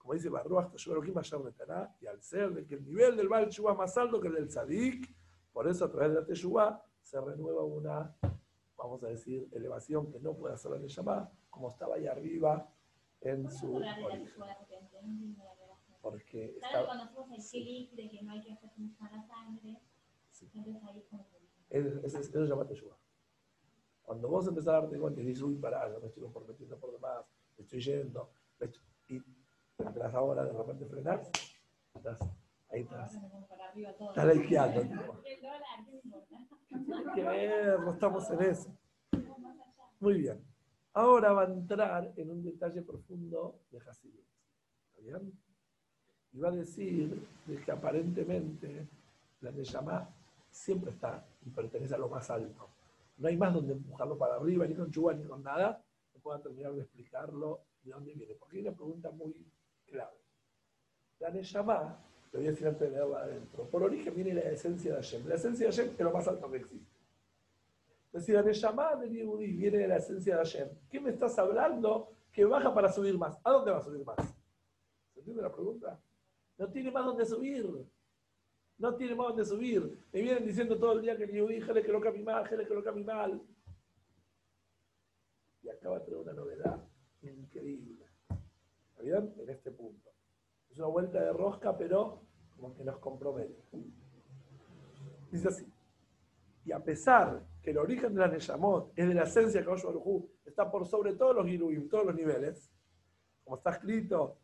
[0.00, 0.72] Como dice Barruach,
[2.00, 4.34] y al ser de que el nivel del Baal Teshuvah es más alto que el
[4.34, 5.14] del Tzadik,
[5.52, 8.16] por eso a través de la Teshuvah se renueva una
[8.82, 12.66] vamos a decir, elevación que no puede hacer la Neshama, como estaba ahí arriba
[13.20, 14.26] en su origen.
[16.00, 19.82] Porque estaba, cuando hacemos el de que no hay que hacer la sangre,
[20.40, 21.26] entonces ahí como
[21.68, 22.96] eso se llama Teshuvah.
[24.02, 26.90] Cuando vos empezás a darte cuenta y dices, uy, pará, ya me estoy comprometiendo por
[26.90, 27.24] demás,
[27.56, 28.82] me estoy yendo, me estoy-
[29.86, 31.30] empezás ahora de repente frenás,
[31.94, 32.18] estás,
[32.70, 33.18] ahí estás,
[34.08, 34.80] estás likeando.
[36.70, 38.76] Hay que ver, no estamos en eso.
[40.00, 40.42] Muy bien.
[40.92, 44.24] Ahora va a entrar en un detalle profundo de Hasidut.
[44.88, 45.32] ¿Está bien?
[46.32, 48.88] Y va a decir de que aparentemente
[49.40, 50.08] la Neshama
[50.50, 52.68] siempre está y pertenece a lo más alto.
[53.18, 55.82] No hay más donde empujarlo para arriba, ni con chuba, ni con nada.
[56.14, 58.34] No puedan terminar de explicarlo de dónde viene.
[58.34, 59.46] Porque hay una pregunta muy
[59.90, 60.16] clave.
[61.18, 64.92] La Neshama, lo voy a decir antes de leerla adentro, por origen viene la esencia
[64.92, 65.28] de Hashem.
[65.28, 67.00] La esencia de Hashem es lo más alto que existe.
[68.06, 71.38] Entonces, si la Neshama de Yehudi viene de la esencia de Hashem, ¿qué me estás
[71.38, 73.38] hablando que baja para subir más?
[73.44, 74.16] ¿A dónde va a subir más?
[75.12, 76.00] ¿Se entiende la pregunta?
[76.58, 77.66] No tiene más donde subir.
[78.78, 79.98] No tiene más donde subir.
[80.12, 82.66] Me vienen diciendo todo el día que el Yehudi, jale que lo cambie mal, jale
[82.66, 83.40] que lo cambie mal.
[85.62, 86.82] Y acaba de traer una novedad
[87.22, 87.99] increíble.
[89.02, 90.10] En este punto.
[90.70, 92.22] Es una vuelta de rosca, pero
[92.54, 93.62] como que nos compromete.
[95.30, 95.66] Dice así.
[96.64, 99.84] Y a pesar que el origen de la Neyamot es de la esencia de Kadosh
[100.44, 102.70] está por sobre todos los Giruim, todos los niveles,
[103.44, 104.36] como está escrito,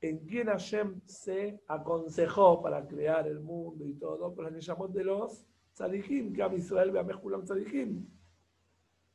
[0.00, 5.04] en quien Hashem se aconsejó para crear el mundo y todo, por la Neyamot de
[5.04, 8.06] los Tzadikim, que a Israel ve a Mejulam Tzadikim.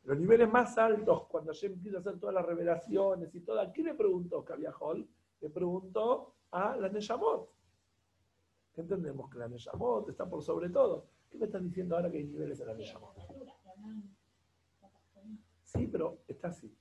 [0.10, 3.86] Los niveles más altos, cuando Hashem quiso hacer todas las revelaciones y todo, ¿a quién
[3.86, 5.08] le preguntó Kaviahol?
[5.40, 7.48] Le preguntó a la Neyamot.
[8.74, 9.30] ¿Qué entendemos?
[9.30, 11.06] Que la Neyamot está por sobre todo.
[11.30, 13.18] ¿Qué me estás diciendo ahora que hay niveles en la Neyamot?
[15.64, 16.76] Sí, pero está así.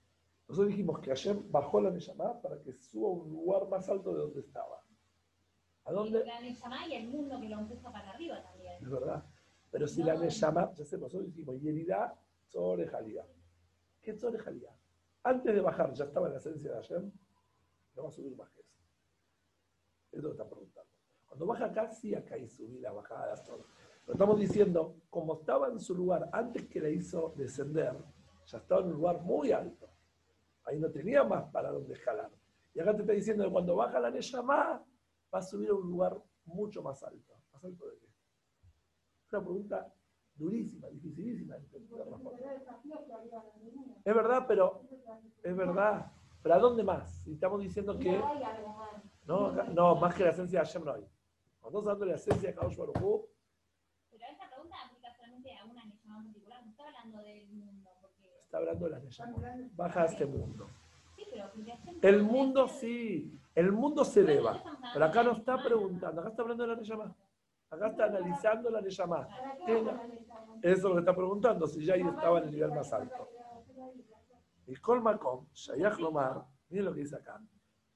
[0.48, 4.14] Nosotros dijimos que Hashem bajó la Neyamá para que suba a un lugar más alto
[4.14, 4.82] de donde estaba.
[5.84, 6.24] ¿A dónde?
[6.24, 8.82] La Neshama y el mundo que lo empuja para arriba también.
[8.82, 9.22] Es verdad.
[9.70, 13.26] Pero si la Neyamá, ya sé, nosotros dijimos, Yeridá sobre Jalía.
[14.02, 14.74] ¿Qué sobre Jalía?
[15.22, 17.12] Antes de bajar, ya estaba en la esencia de Hashem,
[17.94, 18.76] no va a subir más que eso.
[20.12, 20.90] Es lo está preguntando.
[21.26, 23.66] Cuando baja acá, sí acá hay subidas, bajadas, todo.
[24.04, 27.94] Pero estamos diciendo, como estaba en su lugar antes que la hizo descender,
[28.46, 29.90] ya estaba en un lugar muy alto.
[30.64, 32.30] Ahí no tenía más para donde jalar.
[32.72, 34.82] Y acá te está diciendo que cuando baja la Neyamá,
[35.34, 37.34] va a subir a un lugar mucho más alto.
[37.52, 38.06] ¿Más alto de qué?
[39.32, 39.94] Una pregunta
[40.38, 41.56] durísima, dificilísima.
[44.04, 44.82] Es verdad, pero
[45.42, 46.12] es verdad.
[46.42, 47.22] ¿Pero a dónde más?
[47.24, 48.22] Si estamos diciendo que
[49.26, 51.04] no, no, más que la esencia de Hashem no hay.
[51.60, 52.94] Cuando estamos hablando de la esencia de Kadosh Baruj
[54.10, 57.90] Pero esta pregunta aplica solamente a una Neshama en particular, no está hablando del mundo.
[58.00, 58.28] Porque...
[58.42, 59.68] está hablando de la Neyamá.
[59.74, 60.70] Baja a este mundo.
[61.16, 61.50] Sí, pero
[62.02, 64.62] El mundo sí, el mundo se eleva.
[64.92, 67.14] Pero acá no está preguntando, acá está hablando de la Neyamá.
[67.69, 69.27] Acá está analizando la Neyamá.
[69.65, 70.03] ¿Qué es la-
[70.61, 73.29] Eso es lo que está preguntando, si ya ahí estaba en el nivel más alto.
[74.67, 77.41] Y Colmacom, Shayach Lomar, miren lo que dice acá.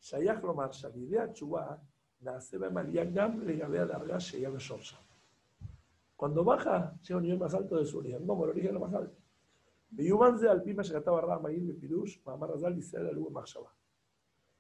[0.02, 1.80] Shayach Lomar, Shalidea Chubá,
[2.22, 4.98] nace Mariagam, le gabea larga, Shayach Shorsha.
[6.16, 8.26] Cuando baja, llega a un nivel más alto de su origen.
[8.26, 9.16] No, el origen es lo más alto.
[9.92, 13.70] ויובן זה על פי מה שכתב הרב מהיר בפירוש, מאמר הז"ל ישראל עלו במחשבה.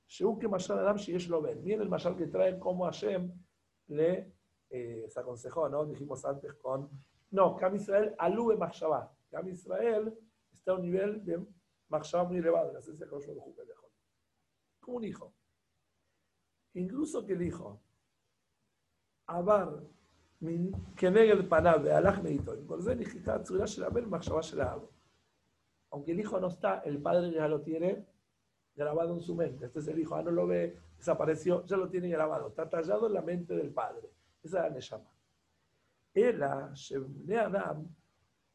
[0.07, 1.57] שהוא כמשל אדם שיש לו בן.
[1.63, 3.21] Miren el משל que trae como Hashem
[3.89, 4.31] le
[4.71, 5.85] eh, se aconsejó, ¿no?
[5.85, 6.89] Dijimos antes con...
[7.31, 9.11] No, Cam Israel alú de Machshavá.
[9.29, 10.17] Cam Israel
[10.51, 11.45] está a un nivel de
[11.89, 13.89] Machshavá muy elevado, la esencia de Kadosh Baruj Hu, Pelejón.
[14.79, 15.33] Como un hijo.
[16.73, 17.81] Incluso que el hijo,
[19.25, 19.83] Abar,
[20.95, 22.53] כנגד פניו והלך מאיתו.
[22.53, 24.81] עם כל זה נחיקה הצורה של הבן במחשבה של האב.
[25.91, 28.05] Aunque el hijo no está, el padre ya lo tiene
[28.75, 29.65] grabado en su mente.
[29.65, 32.49] Este es el hijo, ah, no lo ve, desapareció, ya lo tiene grabado.
[32.49, 34.09] Está tallado en la mente del padre.
[34.43, 35.17] Esa es la Neshama.
[36.17, 37.75] אלא שבני אדם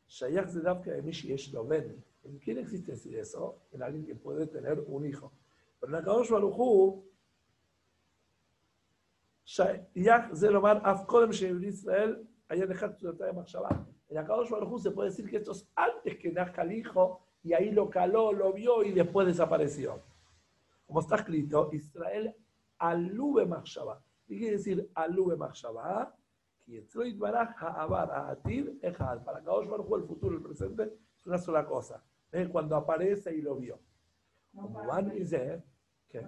[0.07, 1.85] שייך זה דווקא למי שיש לו בן.
[2.25, 3.59] ¿En quién existe decir eso?
[3.73, 5.31] En alguien que puede tener un hijo.
[5.81, 7.05] Pero en הקדוש ברוך הוא,
[9.45, 13.69] שייך זה לומר, אף קודם שבבני ישראל היה נחת צורתה המחשבה.
[14.11, 17.55] En Akadosh Baruj se puede decir que esto es antes que nazca el hijo y
[17.55, 20.01] ahí lo caló, lo vio y después desapareció.
[20.87, 22.35] Como está escrito, Israel
[22.79, 24.03] alube machshava.
[24.28, 26.14] ¿Qué quiere decir alube machshava?
[29.24, 30.84] Para Akadosh Baruj el futuro el presente
[31.16, 32.04] es una sola cosa.
[32.30, 33.80] Es cuando aparece y lo vio.
[34.54, 35.64] Como van dice
[36.10, 36.26] que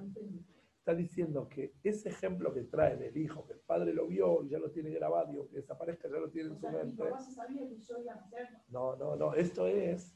[0.77, 4.49] está diciendo que ese ejemplo que trae del hijo, que el padre lo vio y
[4.49, 7.03] ya lo tiene grabado, y que desaparezca ya lo tiene en su mente.
[8.69, 10.15] No, no, no, esto es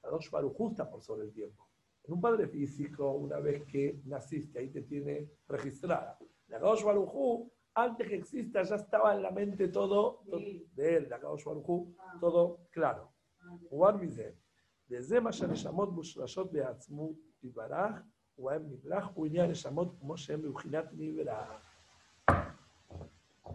[0.00, 1.68] Kadosh Baruj justa por sobre el tiempo.
[2.04, 6.18] En un padre físico, una vez que naciste, ahí te tiene registrada.
[6.52, 10.38] De Akadosh Barujú, antes que exista, ya estaba en la mente todo, todo
[10.74, 12.18] de él, de Akadosh Barujú, ah.
[12.20, 13.10] todo claro.
[13.70, 14.36] Juan dice,
[14.86, 18.04] desde Mashaneshamot Mushrashot Beatzmu Ibaraj,
[18.36, 21.62] Juan Mibraj, Uñar Neshamot Moshe Meuginat Mibraj.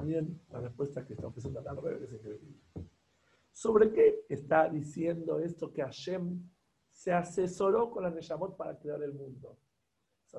[0.03, 2.55] Miren la respuesta que está ofreciendo la que es increíble.
[3.51, 6.49] ¿Sobre qué está diciendo esto que Hashem
[6.91, 9.55] se asesoró con la Neshamot para crear el mundo?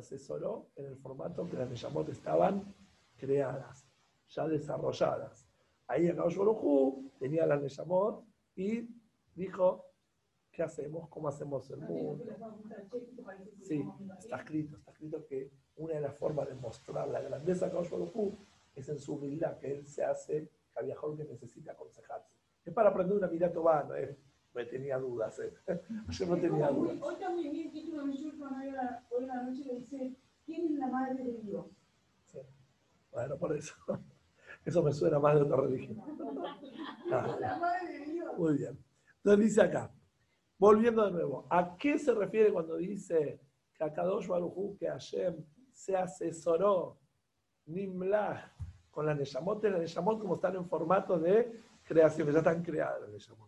[0.02, 2.72] Se asesoró en el formato que las Neshamot estaban
[3.16, 3.84] creadas,
[4.28, 5.48] ya desarrolladas.
[5.88, 8.24] Ahí en Baruj tenía la Neshamot
[8.54, 8.88] y
[9.34, 9.86] dijo,
[10.52, 11.08] ¿qué hacemos?
[11.08, 12.24] ¿Cómo hacemos el mundo?
[13.62, 13.84] Sí,
[14.20, 18.34] está escrito, está escrito que una de las formas de mostrar la grandeza de Baruj
[18.76, 22.32] es en su humildad, que él se hace cabiajón que necesita aconsejarse.
[22.64, 24.16] Es para aprender una mirada toba, no es,
[24.58, 25.52] me tenía dudas, ¿eh?
[26.08, 26.96] yo no tenía dudas.
[27.00, 30.78] Hoy también vi el título de mi hoy en la noche le dice, ¿quién es
[30.80, 31.66] la madre de Dios?
[32.24, 32.40] Sí.
[33.12, 33.74] Bueno, por eso.
[34.64, 35.96] Eso me suena más de otra religión.
[37.08, 38.36] La madre de Dios.
[38.36, 38.76] Muy bien.
[39.18, 39.92] Entonces dice acá,
[40.58, 43.40] volviendo de nuevo, ¿a qué se refiere cuando dice
[43.74, 46.98] que a Kadosh Baruj que Hashem se asesoró
[47.66, 48.52] Nimlah
[48.90, 49.62] con la Neshamot?
[49.64, 53.47] La Neshamot como están en formato de creación, que ya están creadas las Neshamot.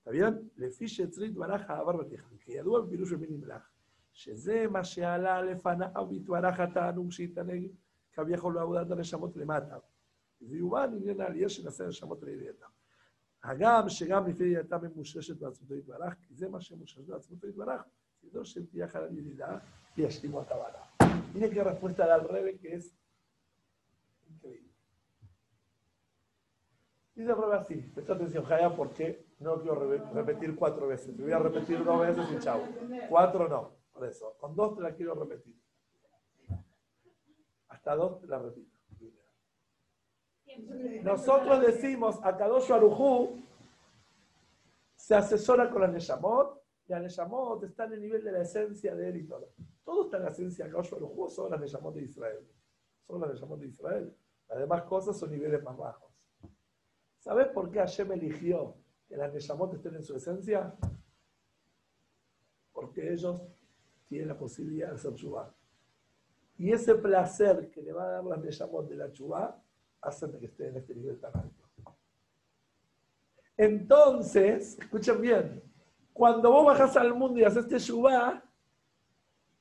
[0.00, 0.48] ¿Está bien?
[0.56, 3.70] לפי שהצריד ברח העבר בתיכון, כידוע בפירוש במין נמלך,
[4.12, 7.68] שזה מה שעלה לפניו והתברך התענוג שהתענג
[8.12, 9.78] כביכול בעבודת הנשמות למטה.
[10.40, 12.66] זה יובן עניין העלייה שנעשה נשמות לידיעתם.
[13.44, 17.82] הגם שגם לפי ידיעתם היא מושרשת בעצמותו יתברך, כי זה מה שמושרש בעצמותו יתברך,
[18.20, 19.58] תדעו שהם תהיה אחת על ידידה
[19.96, 20.86] וישלימו את הבנה.
[21.34, 22.96] Mire qué respuesta al revés que es
[24.30, 24.72] increíble.
[27.14, 31.15] Dice el revés así, presta atención, Jaya, porque no quiero re repetir cuatro veces.
[31.15, 32.61] Te voy a repetir dos veces y chao.
[33.09, 34.35] Cuatro no, por eso.
[34.39, 35.55] Con dos te la quiero repetir.
[37.67, 38.77] Hasta dos te la repito.
[41.03, 43.41] Nosotros decimos a Kadosh Arujú
[44.95, 48.93] se asesora con la Neshamot y la Neshamot está en el nivel de la esencia
[48.93, 49.53] de él y todo.
[49.83, 52.47] Todo está en la esencia de Kadosh Arujú, son las Neshamot de Israel.
[53.07, 54.15] Son las Neshamot de Israel.
[54.49, 56.11] Las demás cosas son niveles más bajos.
[57.17, 58.80] ¿Sabes por qué Hashem eligió
[59.11, 60.73] que las Neshamot estén en su esencia?
[62.71, 63.41] Porque ellos
[64.07, 65.53] tienen la posibilidad de hacer chubá.
[66.57, 69.61] Y ese placer que le va a dar las Neshamot de la chubá
[69.99, 71.61] hacen que estén en este nivel tan alto.
[73.57, 75.61] Entonces, escuchen bien,
[76.13, 78.41] cuando vos bajas al mundo y haces este chubá,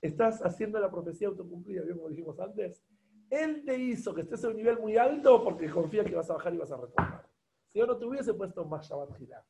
[0.00, 1.96] estás haciendo la profecía autocumplida, ¿bien?
[1.96, 2.84] como dijimos antes.
[3.28, 6.34] Él te hizo que estés en un nivel muy alto porque confía que vas a
[6.34, 7.29] bajar y vas a retornar.
[7.72, 9.44] Si yo no te hubiese puesto más Shabbat Gilá.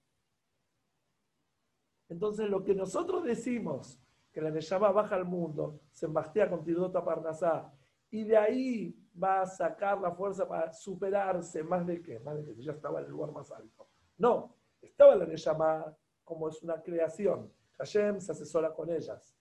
[2.09, 3.99] Entonces, lo que nosotros decimos,
[4.33, 7.73] que la Neshama baja al mundo, se embastea con Tirdota Parnasá,
[8.11, 12.55] y de ahí va a sacar la fuerza para superarse más de que, más de
[12.55, 13.89] que ya estaba en el lugar más alto.
[14.19, 17.53] No, estaba la Neshama como es una creación.
[17.79, 19.37] Hashem se asesora con ellas.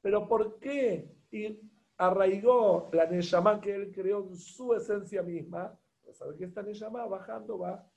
[0.00, 1.10] Pero ¿por qué
[1.96, 5.78] arraigó la Neshama que él creó en su esencia misma?
[6.12, 7.88] Saber que esta Neshama bajando va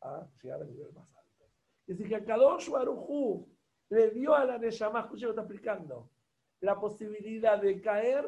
[0.00, 1.44] a llegar al nivel más alto.
[1.86, 3.48] Es decir, que a Kadosh Barujú
[3.88, 6.10] le dio a la Neshama, escucha lo está explicando,
[6.60, 8.26] la posibilidad de caer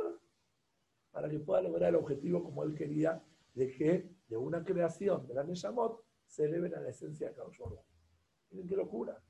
[1.10, 3.22] para que pueda lograr el objetivo como él quería,
[3.54, 7.58] de que de una creación de la Neshamot se eleven a la esencia de Kadosh
[7.58, 7.80] Baruj.
[8.50, 9.22] Miren qué locura.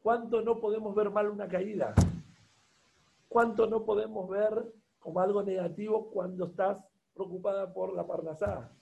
[0.00, 1.94] ¿Cuánto no podemos ver mal una caída?
[3.28, 6.78] ¿Cuánto no podemos ver como algo negativo cuando estás
[7.12, 8.72] preocupada por la parnasá?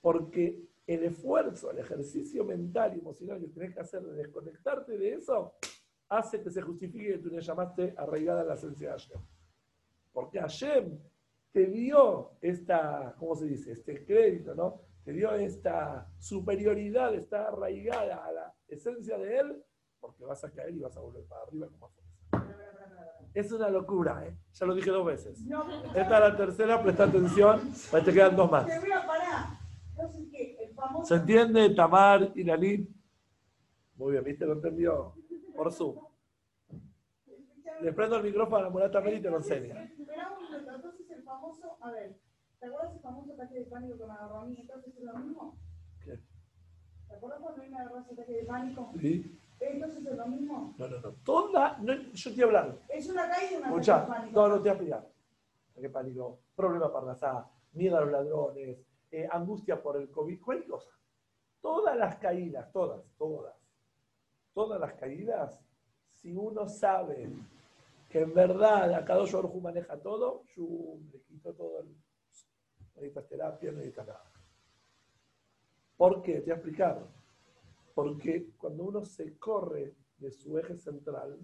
[0.00, 5.14] Porque el esfuerzo, el ejercicio mental y emocional que tienes que hacer de desconectarte de
[5.14, 5.54] eso,
[6.08, 9.20] hace que se justifique que tú le llamaste arraigada a la esencia de Hashem.
[10.12, 10.98] Porque Hashem
[11.52, 13.72] te dio esta, ¿cómo se dice?
[13.72, 14.82] Este crédito, ¿no?
[15.04, 19.64] Te dio esta superioridad, está arraigada a la esencia de él,
[20.00, 22.06] porque vas a caer y vas a volver para arriba con más fuerza.
[23.34, 24.36] Es una locura, ¿eh?
[24.54, 25.38] Ya lo dije dos veces.
[25.94, 27.60] Esta es la tercera, presta atención,
[28.04, 28.66] te quedan dos más.
[31.04, 32.88] ¿Se entiende, Tamar y Lalit?
[33.96, 34.44] Muy bien, ¿viste?
[34.46, 35.14] Lo entendió
[35.54, 35.96] por Zoom.
[37.82, 39.90] Le prendo el micrófono a la mulata Meli y te lo enseña.
[39.92, 42.16] Entonces el famoso, a ver,
[42.58, 44.56] ¿te acuerdas el famoso ataque de pánico que me agarró a mí?
[44.58, 45.56] Entonces es lo mismo.
[46.04, 46.18] ¿Qué?
[47.08, 48.92] ¿Te acuerdas cuando a mí me agarró ese ataque de pánico?
[49.00, 49.38] ¿Sí?
[49.60, 50.74] Entonces es lo mismo.
[50.78, 51.10] No, no, no.
[51.24, 52.78] Toda, no, yo estoy hablando.
[52.88, 54.40] Es una caída una Escuchá, ataque de pánico.
[54.40, 55.08] no, no te voy a explicar.
[55.80, 56.38] ¿Qué pánico?
[56.54, 58.78] Problema parnasá, miedo a los ladrones,
[59.16, 60.90] eh, angustia por el COVID, cualquier cosa.
[61.62, 63.56] Todas las caídas, todas, todas,
[64.52, 65.58] todas las caídas,
[66.10, 67.30] si uno sabe
[68.10, 71.86] que en verdad acá dos Orju maneja todo, yo le quito todo el.
[71.86, 74.32] No necesitas terapia, no necesitas nada.
[75.96, 76.34] ¿Por qué?
[76.34, 77.06] Te voy a explicar.
[77.94, 81.38] Porque cuando uno se corre de su eje central,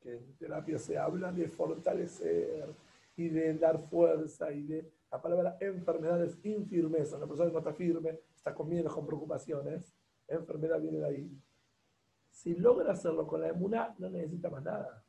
[0.00, 2.74] que en terapia se habla de fortalecer
[3.16, 7.16] y de dar fuerza y de la palabra enfermedad es infirmeza.
[7.16, 9.92] Una persona que no está firme, está con miedos, con preocupaciones.
[10.28, 11.42] Enfermedad viene de ahí.
[12.30, 15.04] Si logra hacerlo con la emuná, no necesita más nada.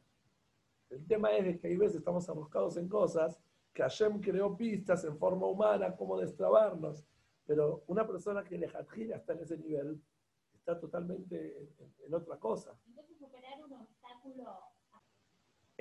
[0.89, 3.39] El tema es que hay veces estamos enroscados en cosas
[3.73, 7.05] que Hashem creó pistas en forma humana, cómo destrabarnos.
[7.45, 10.01] Pero una persona que le gira está en ese nivel,
[10.53, 12.75] está totalmente en, en otra cosa.
[12.87, 14.70] Entonces, superar un obstáculo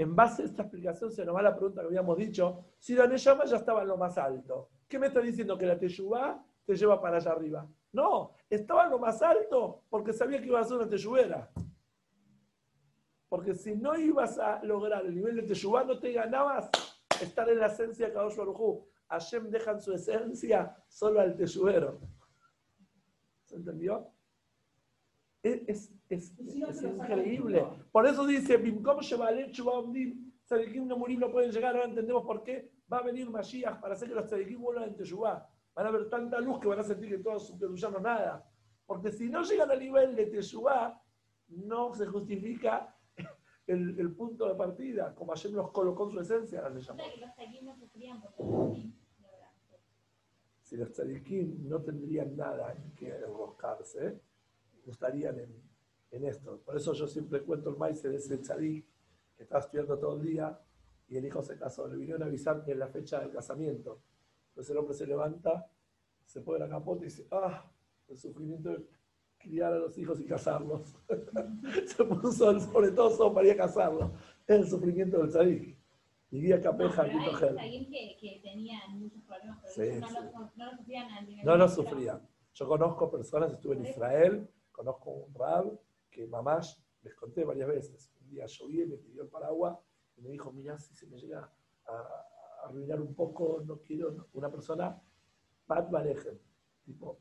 [0.01, 3.07] En base a esta explicación se nos va la pregunta que habíamos dicho, si la
[3.07, 6.75] Neyama ya estaba en lo más alto, ¿qué me está diciendo que la Teyubá te
[6.75, 7.69] lleva para allá arriba?
[7.93, 11.51] No, estaba en lo más alto porque sabía que iba a ser una Teyubera.
[13.29, 16.71] Porque si no ibas a lograr el nivel de Teyubá, no te ganabas
[17.21, 18.89] estar en la esencia de Kadosh Baruj Hu.
[19.07, 22.01] Hashem deja en su esencia solo al Teyubero.
[23.45, 24.11] ¿Se entendió?
[25.43, 27.67] Es, es, es, increíble.
[27.91, 29.01] Por eso dice, Bimkom
[30.47, 32.73] Tzadikim no morir no pueden llegar, ahora entendemos por qué.
[32.93, 35.49] Va a venir Mashiach para hacer que los Tzadikim vuelvan en Teshuvah.
[35.75, 38.45] Van a ver tanta luz que van a sentir que todos su no es nada.
[38.85, 41.01] Porque si no llegan al nivel de Teshuvah,
[41.49, 42.97] no se justifica
[43.67, 47.03] el, el punto de partida, como ayer nos colocó en su esencia, le o llamó.
[48.37, 49.01] los.
[50.63, 54.21] Si los tzadikim no tendrían nada en que enroscarse,
[54.91, 55.63] estarían en,
[56.11, 56.61] en esto.
[56.65, 58.87] Por eso yo siempre cuento el maíz de ese tzadik
[59.37, 60.59] que estaba estudiando todo el día
[61.09, 61.87] y el hijo se casó.
[61.89, 64.01] Le vinieron a avisar que es la fecha del casamiento.
[64.49, 65.71] Entonces el hombre se levanta,
[66.25, 67.71] se pone la capota y dice, ah,
[68.09, 68.87] el sufrimiento de
[69.39, 70.95] criar a los hijos y casarlos.
[71.87, 74.11] se puso el sobre todo para ir a casarlos.
[74.47, 75.79] Es el sufrimiento del tzadik.
[76.31, 77.57] Diría Capeja, No, Quito Gel.
[77.57, 80.15] que, que tenían muchos problemas, pero Sí, no, sí.
[80.15, 80.23] lo,
[80.57, 81.09] no lo sufrían
[81.45, 82.29] No lo de- sufrían.
[82.55, 84.49] Yo conozco personas, estuve en Israel,
[84.81, 85.79] conozco un rab
[86.11, 89.79] que mamás, les conté varias veces, un día llovía y me pidió el paraguas
[90.17, 91.53] y me dijo, mira, si se me llega
[91.87, 92.27] a,
[92.65, 94.29] arruinar un poco, no quiero, no".
[94.33, 94.99] una persona,
[95.67, 96.39] Pat Barejem,
[96.83, 97.19] tipo,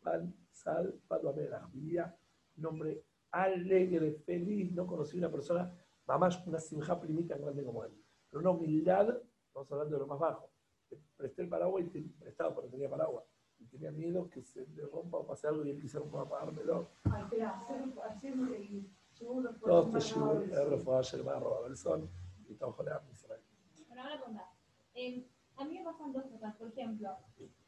[0.00, 2.16] pan, sal, Pat Bamelach, vivía
[2.56, 5.76] un hombre alegre, feliz, no conocí una persona,
[6.06, 7.92] mamás, una simja primita grande como él,
[8.30, 9.08] pero una humildad,
[9.48, 10.52] estamos hablando de lo más bajo,
[10.90, 13.24] Le presté el paraguas y te prestado porque tenía paraguas
[13.72, 16.90] tenía miedo que se le rompa o pase algo y él quisiera pagármelo.
[17.04, 22.10] Ay, espera, hacer, hacer el seguro por Todos un te marcador llevo, de el Babelson
[22.48, 23.40] y todo joder Israel.
[23.88, 24.50] Bueno, ahora pregunta.
[24.94, 26.54] Eh, a mí me pasan dos cosas.
[26.56, 27.16] Por ejemplo,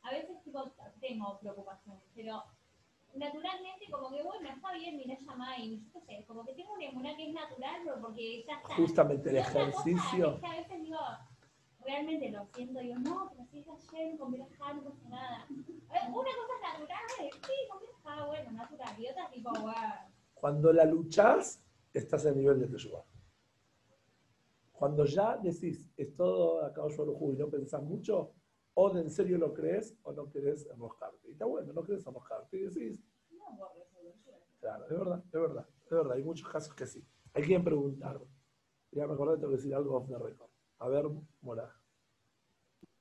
[0.03, 2.43] a veces tipo, tengo preocupaciones, pero
[3.15, 6.85] naturalmente como que bueno, está bien, mira llamada y qué sé, como que tengo una
[6.85, 8.75] inmunidad que es natural, pero porque ya está.
[8.75, 10.61] Justamente el cosa ejercicio, es que a
[11.95, 15.47] realmente lo siento, digo, no, pero si es ayer, con Virajá no pasa nada.
[15.49, 20.15] Ver, Una cosa es natural, eh, sí, con Virajá, bueno, natural, y otra tipo, bueno,
[20.35, 23.05] cuando la luchás, estás en nivel de Teshuvah.
[24.73, 28.35] Cuando ya decís, es todo acá Baruj y no pensás mucho,
[28.75, 31.29] o de en serio lo crees o no querés enroscarte.
[31.29, 32.59] Y está bueno, no querés enroscarte.
[32.59, 33.73] Y decís, no yo.
[34.61, 36.13] claro, es verdad, es verdad, es verdad.
[36.13, 37.03] Hay muchos casos que sí.
[37.33, 38.21] Hay quien preguntar.
[38.91, 40.51] Ya me acordé, tengo que decir algo off the record.
[40.81, 41.07] A ver,
[41.41, 41.73] Mora,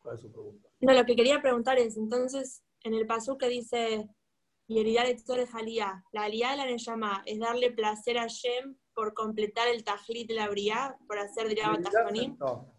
[0.03, 0.69] ¿cuál es su pregunta?
[0.81, 4.09] No, lo que quería preguntar es, entonces, en el pasú que dice,
[4.67, 8.75] y heredad de Tzore Jalía, la aliyá de la Neyama es darle placer a Shem
[8.93, 12.37] por completar el tajlit de la briá, por hacer dirá Tajonim.
[12.39, 12.73] No,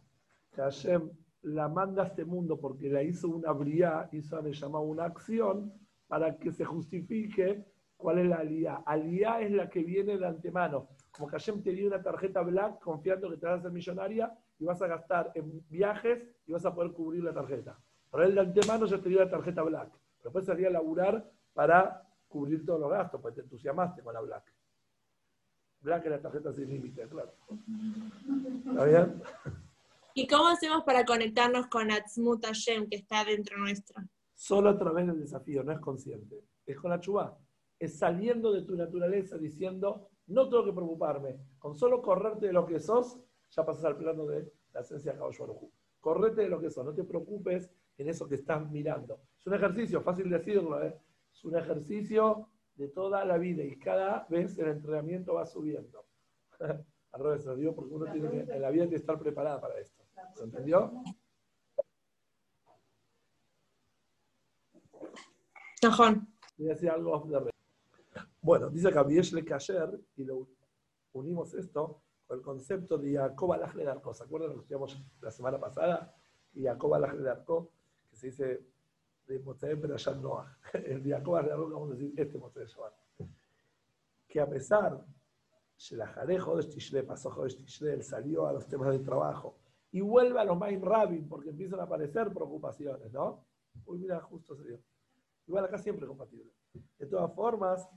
[0.52, 1.10] que Hashem
[1.42, 5.72] la manda a este mundo porque la hizo una briá, hizo le llama una acción
[6.06, 7.64] para que se justifique
[7.96, 8.82] cuál es la aliyá.
[8.86, 10.88] Aliyá es la que viene de antemano.
[11.10, 14.32] Como que Hashem te dio una tarjeta black confiando que te vas a ser millonaria
[14.59, 17.78] y vas a gastar en viajes y vas a poder cubrir la tarjeta.
[18.11, 19.90] Pero él de antemano ya te dio la tarjeta black.
[19.90, 24.20] Pero después salía a laburar para cubrir todos los gastos, porque te entusiasmaste con la
[24.20, 24.55] black.
[25.80, 27.34] Black es la tarjeta sin límite, claro.
[28.66, 29.22] ¿Está bien?
[30.14, 34.02] ¿Y cómo hacemos para conectarnos con Atzmut Hashem, que está dentro nuestro?
[34.34, 36.44] solo a través del desafío, no es consciente.
[36.66, 37.38] Es con la chubá.
[37.78, 41.38] Es saliendo de tu naturaleza diciendo, no tengo que preocuparme.
[41.59, 43.18] Con solo correrte de lo que sos,
[43.55, 45.38] ya pasas al plano de la esencia de Kadosh.
[46.00, 49.20] Correte de lo que sos, no te preocupes en eso que estás mirando.
[49.38, 50.94] Es un ejercicio, fácil decirlo, ¿eh?
[51.32, 56.05] es un ejercicio de toda la vida y cada vez el entrenamiento va subiendo.
[57.12, 59.61] Al revés, lo digo porque uno tiene que, en la vida tiene que estar preparada
[59.61, 60.02] para esto.
[60.34, 60.92] ¿Se entendió?
[66.57, 67.55] Voy a decir algo off the record.
[68.42, 70.48] Bueno, dice Gabriel Kasher, y lo
[71.12, 74.14] unimos esto con el concepto de Jacob Alajle de Arco.
[74.14, 76.14] ¿Se acuerdan lo que estudiamos la semana pasada?
[76.54, 77.70] Jacob Alajle de Arco,
[78.08, 78.66] que se dice
[79.26, 80.58] de Mozaem Perashat Noah.
[80.72, 82.94] El Jacob Alajle de Arco, vamos a decir este Mozaem Shabbat.
[84.28, 85.04] Que a pesar
[85.90, 89.58] de la Jarejo de Tishle, pasó Jodesh Tishle, él salió a los temas de trabajo
[89.90, 93.44] y vuelve a los Maim Rabin porque empiezan a aparecer preocupaciones, ¿no?
[93.86, 94.80] Uy, mira, justo se dio.
[95.46, 96.50] Igual acá siempre es compatible.
[96.98, 97.88] De todas formas,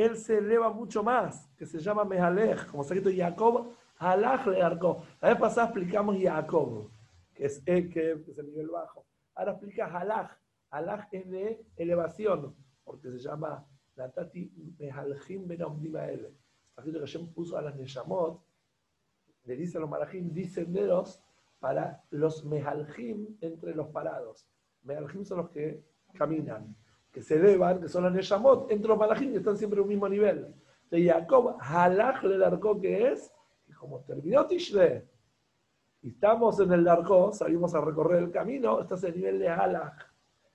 [0.00, 4.62] él se eleva mucho más, que se llama Mehalech, como se dice Jacob, Halach le
[4.62, 5.02] arcó.
[5.20, 6.90] La vez pasada explicamos Jacob,
[7.34, 9.04] que es Ekev, que es el nivel bajo.
[9.34, 10.30] Ahora explica Halach.
[10.70, 16.26] Halach es de elevación, porque se llama Latati Mehalchim Ben Omdimael.
[16.68, 18.42] Está escrito que Hashem puso a las Neshamot,
[19.44, 21.22] le dice a los Marajim, senderos
[21.58, 24.46] para los Mehalchim entre los parados.
[24.82, 25.84] Mehalchim son los que
[26.14, 26.74] caminan
[27.12, 29.88] que se elevan, que son las Neshamot, entre los Malachim que están siempre en un
[29.88, 30.54] mismo nivel.
[30.90, 33.32] De Jacob, Halach le darcó que es,
[33.68, 35.08] y como terminó Tishle,
[36.02, 39.48] y estamos en el Darko, salimos a recorrer el camino, estás en el nivel de
[39.48, 40.02] Halach,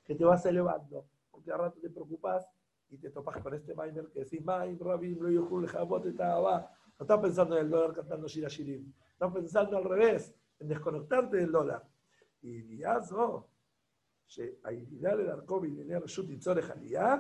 [0.03, 2.47] que te vas elevando, porque a rato te preocupas
[2.89, 7.19] y te topas con este Maimer que decís, Maim, Rabim, lo Yuhul, Jabot, No estás
[7.19, 11.83] pensando en el dólar cantando Shira Shirim, estás pensando al revés, en desconectarte del dólar.
[12.41, 13.47] Y dirás, oh,
[14.26, 17.14] שהירידה לדרכו בענייני רשות לצורך עלייה,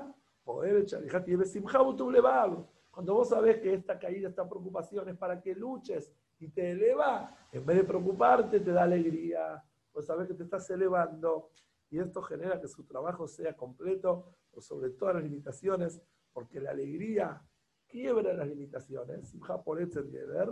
[0.44, 2.50] פועלת שהליכה תהיה בשמחה וטוב לבב.
[2.92, 7.32] Cuando vos sabés que esta caída, esta preocupación es para que luches y te eleva,
[7.52, 9.62] en vez de preocuparte, te da alegría.
[9.94, 11.50] Vos sabés que te estás elevando
[11.88, 16.02] y esto genera que su trabajo sea completo por sobre todas las limitaciones,
[16.32, 17.42] porque la alegría
[17.86, 19.28] quiebra las limitaciones.
[19.28, 20.48] Simcha por este ver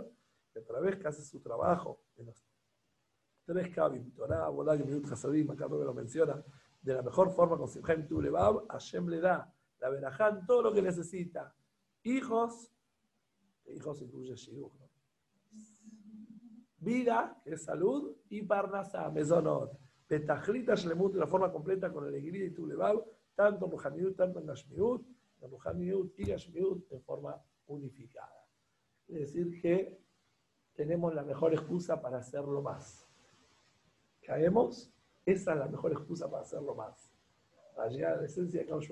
[0.53, 2.41] que a través que hace su trabajo en los
[3.44, 6.42] tres Kavim, Torah, Bolag, Minut, Hasadim, acá lo menciona,
[6.82, 10.82] de la mejor forma con Simchaim Tulebab, Hashem le da la veraján todo lo que
[10.82, 11.54] necesita.
[12.02, 12.70] Hijos,
[13.66, 14.72] hijos incluye Shiuch,
[16.78, 19.78] Vida, que es salud, y Parnasa, Mezonot.
[20.06, 25.06] Petajlita Shlemut de la forma completa con alegría y Tulebab, tanto en tanto en Gashmiut,
[25.40, 28.46] en Ruhaniut y Gashmiut en forma unificada.
[29.08, 29.98] Es decir, que
[30.74, 33.03] tenemos la mejor excusa para hacerlo más
[34.24, 34.92] caemos,
[35.24, 37.10] esa es la mejor excusa para hacerlo más.
[37.74, 38.90] Para llegar a la esencia de Kaush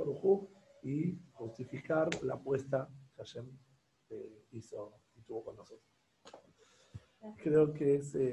[0.83, 3.47] y justificar la apuesta que Hashem
[4.11, 5.89] eh, hizo y tuvo con nosotros.
[7.43, 8.14] Creo que es.
[8.14, 8.30] Eh,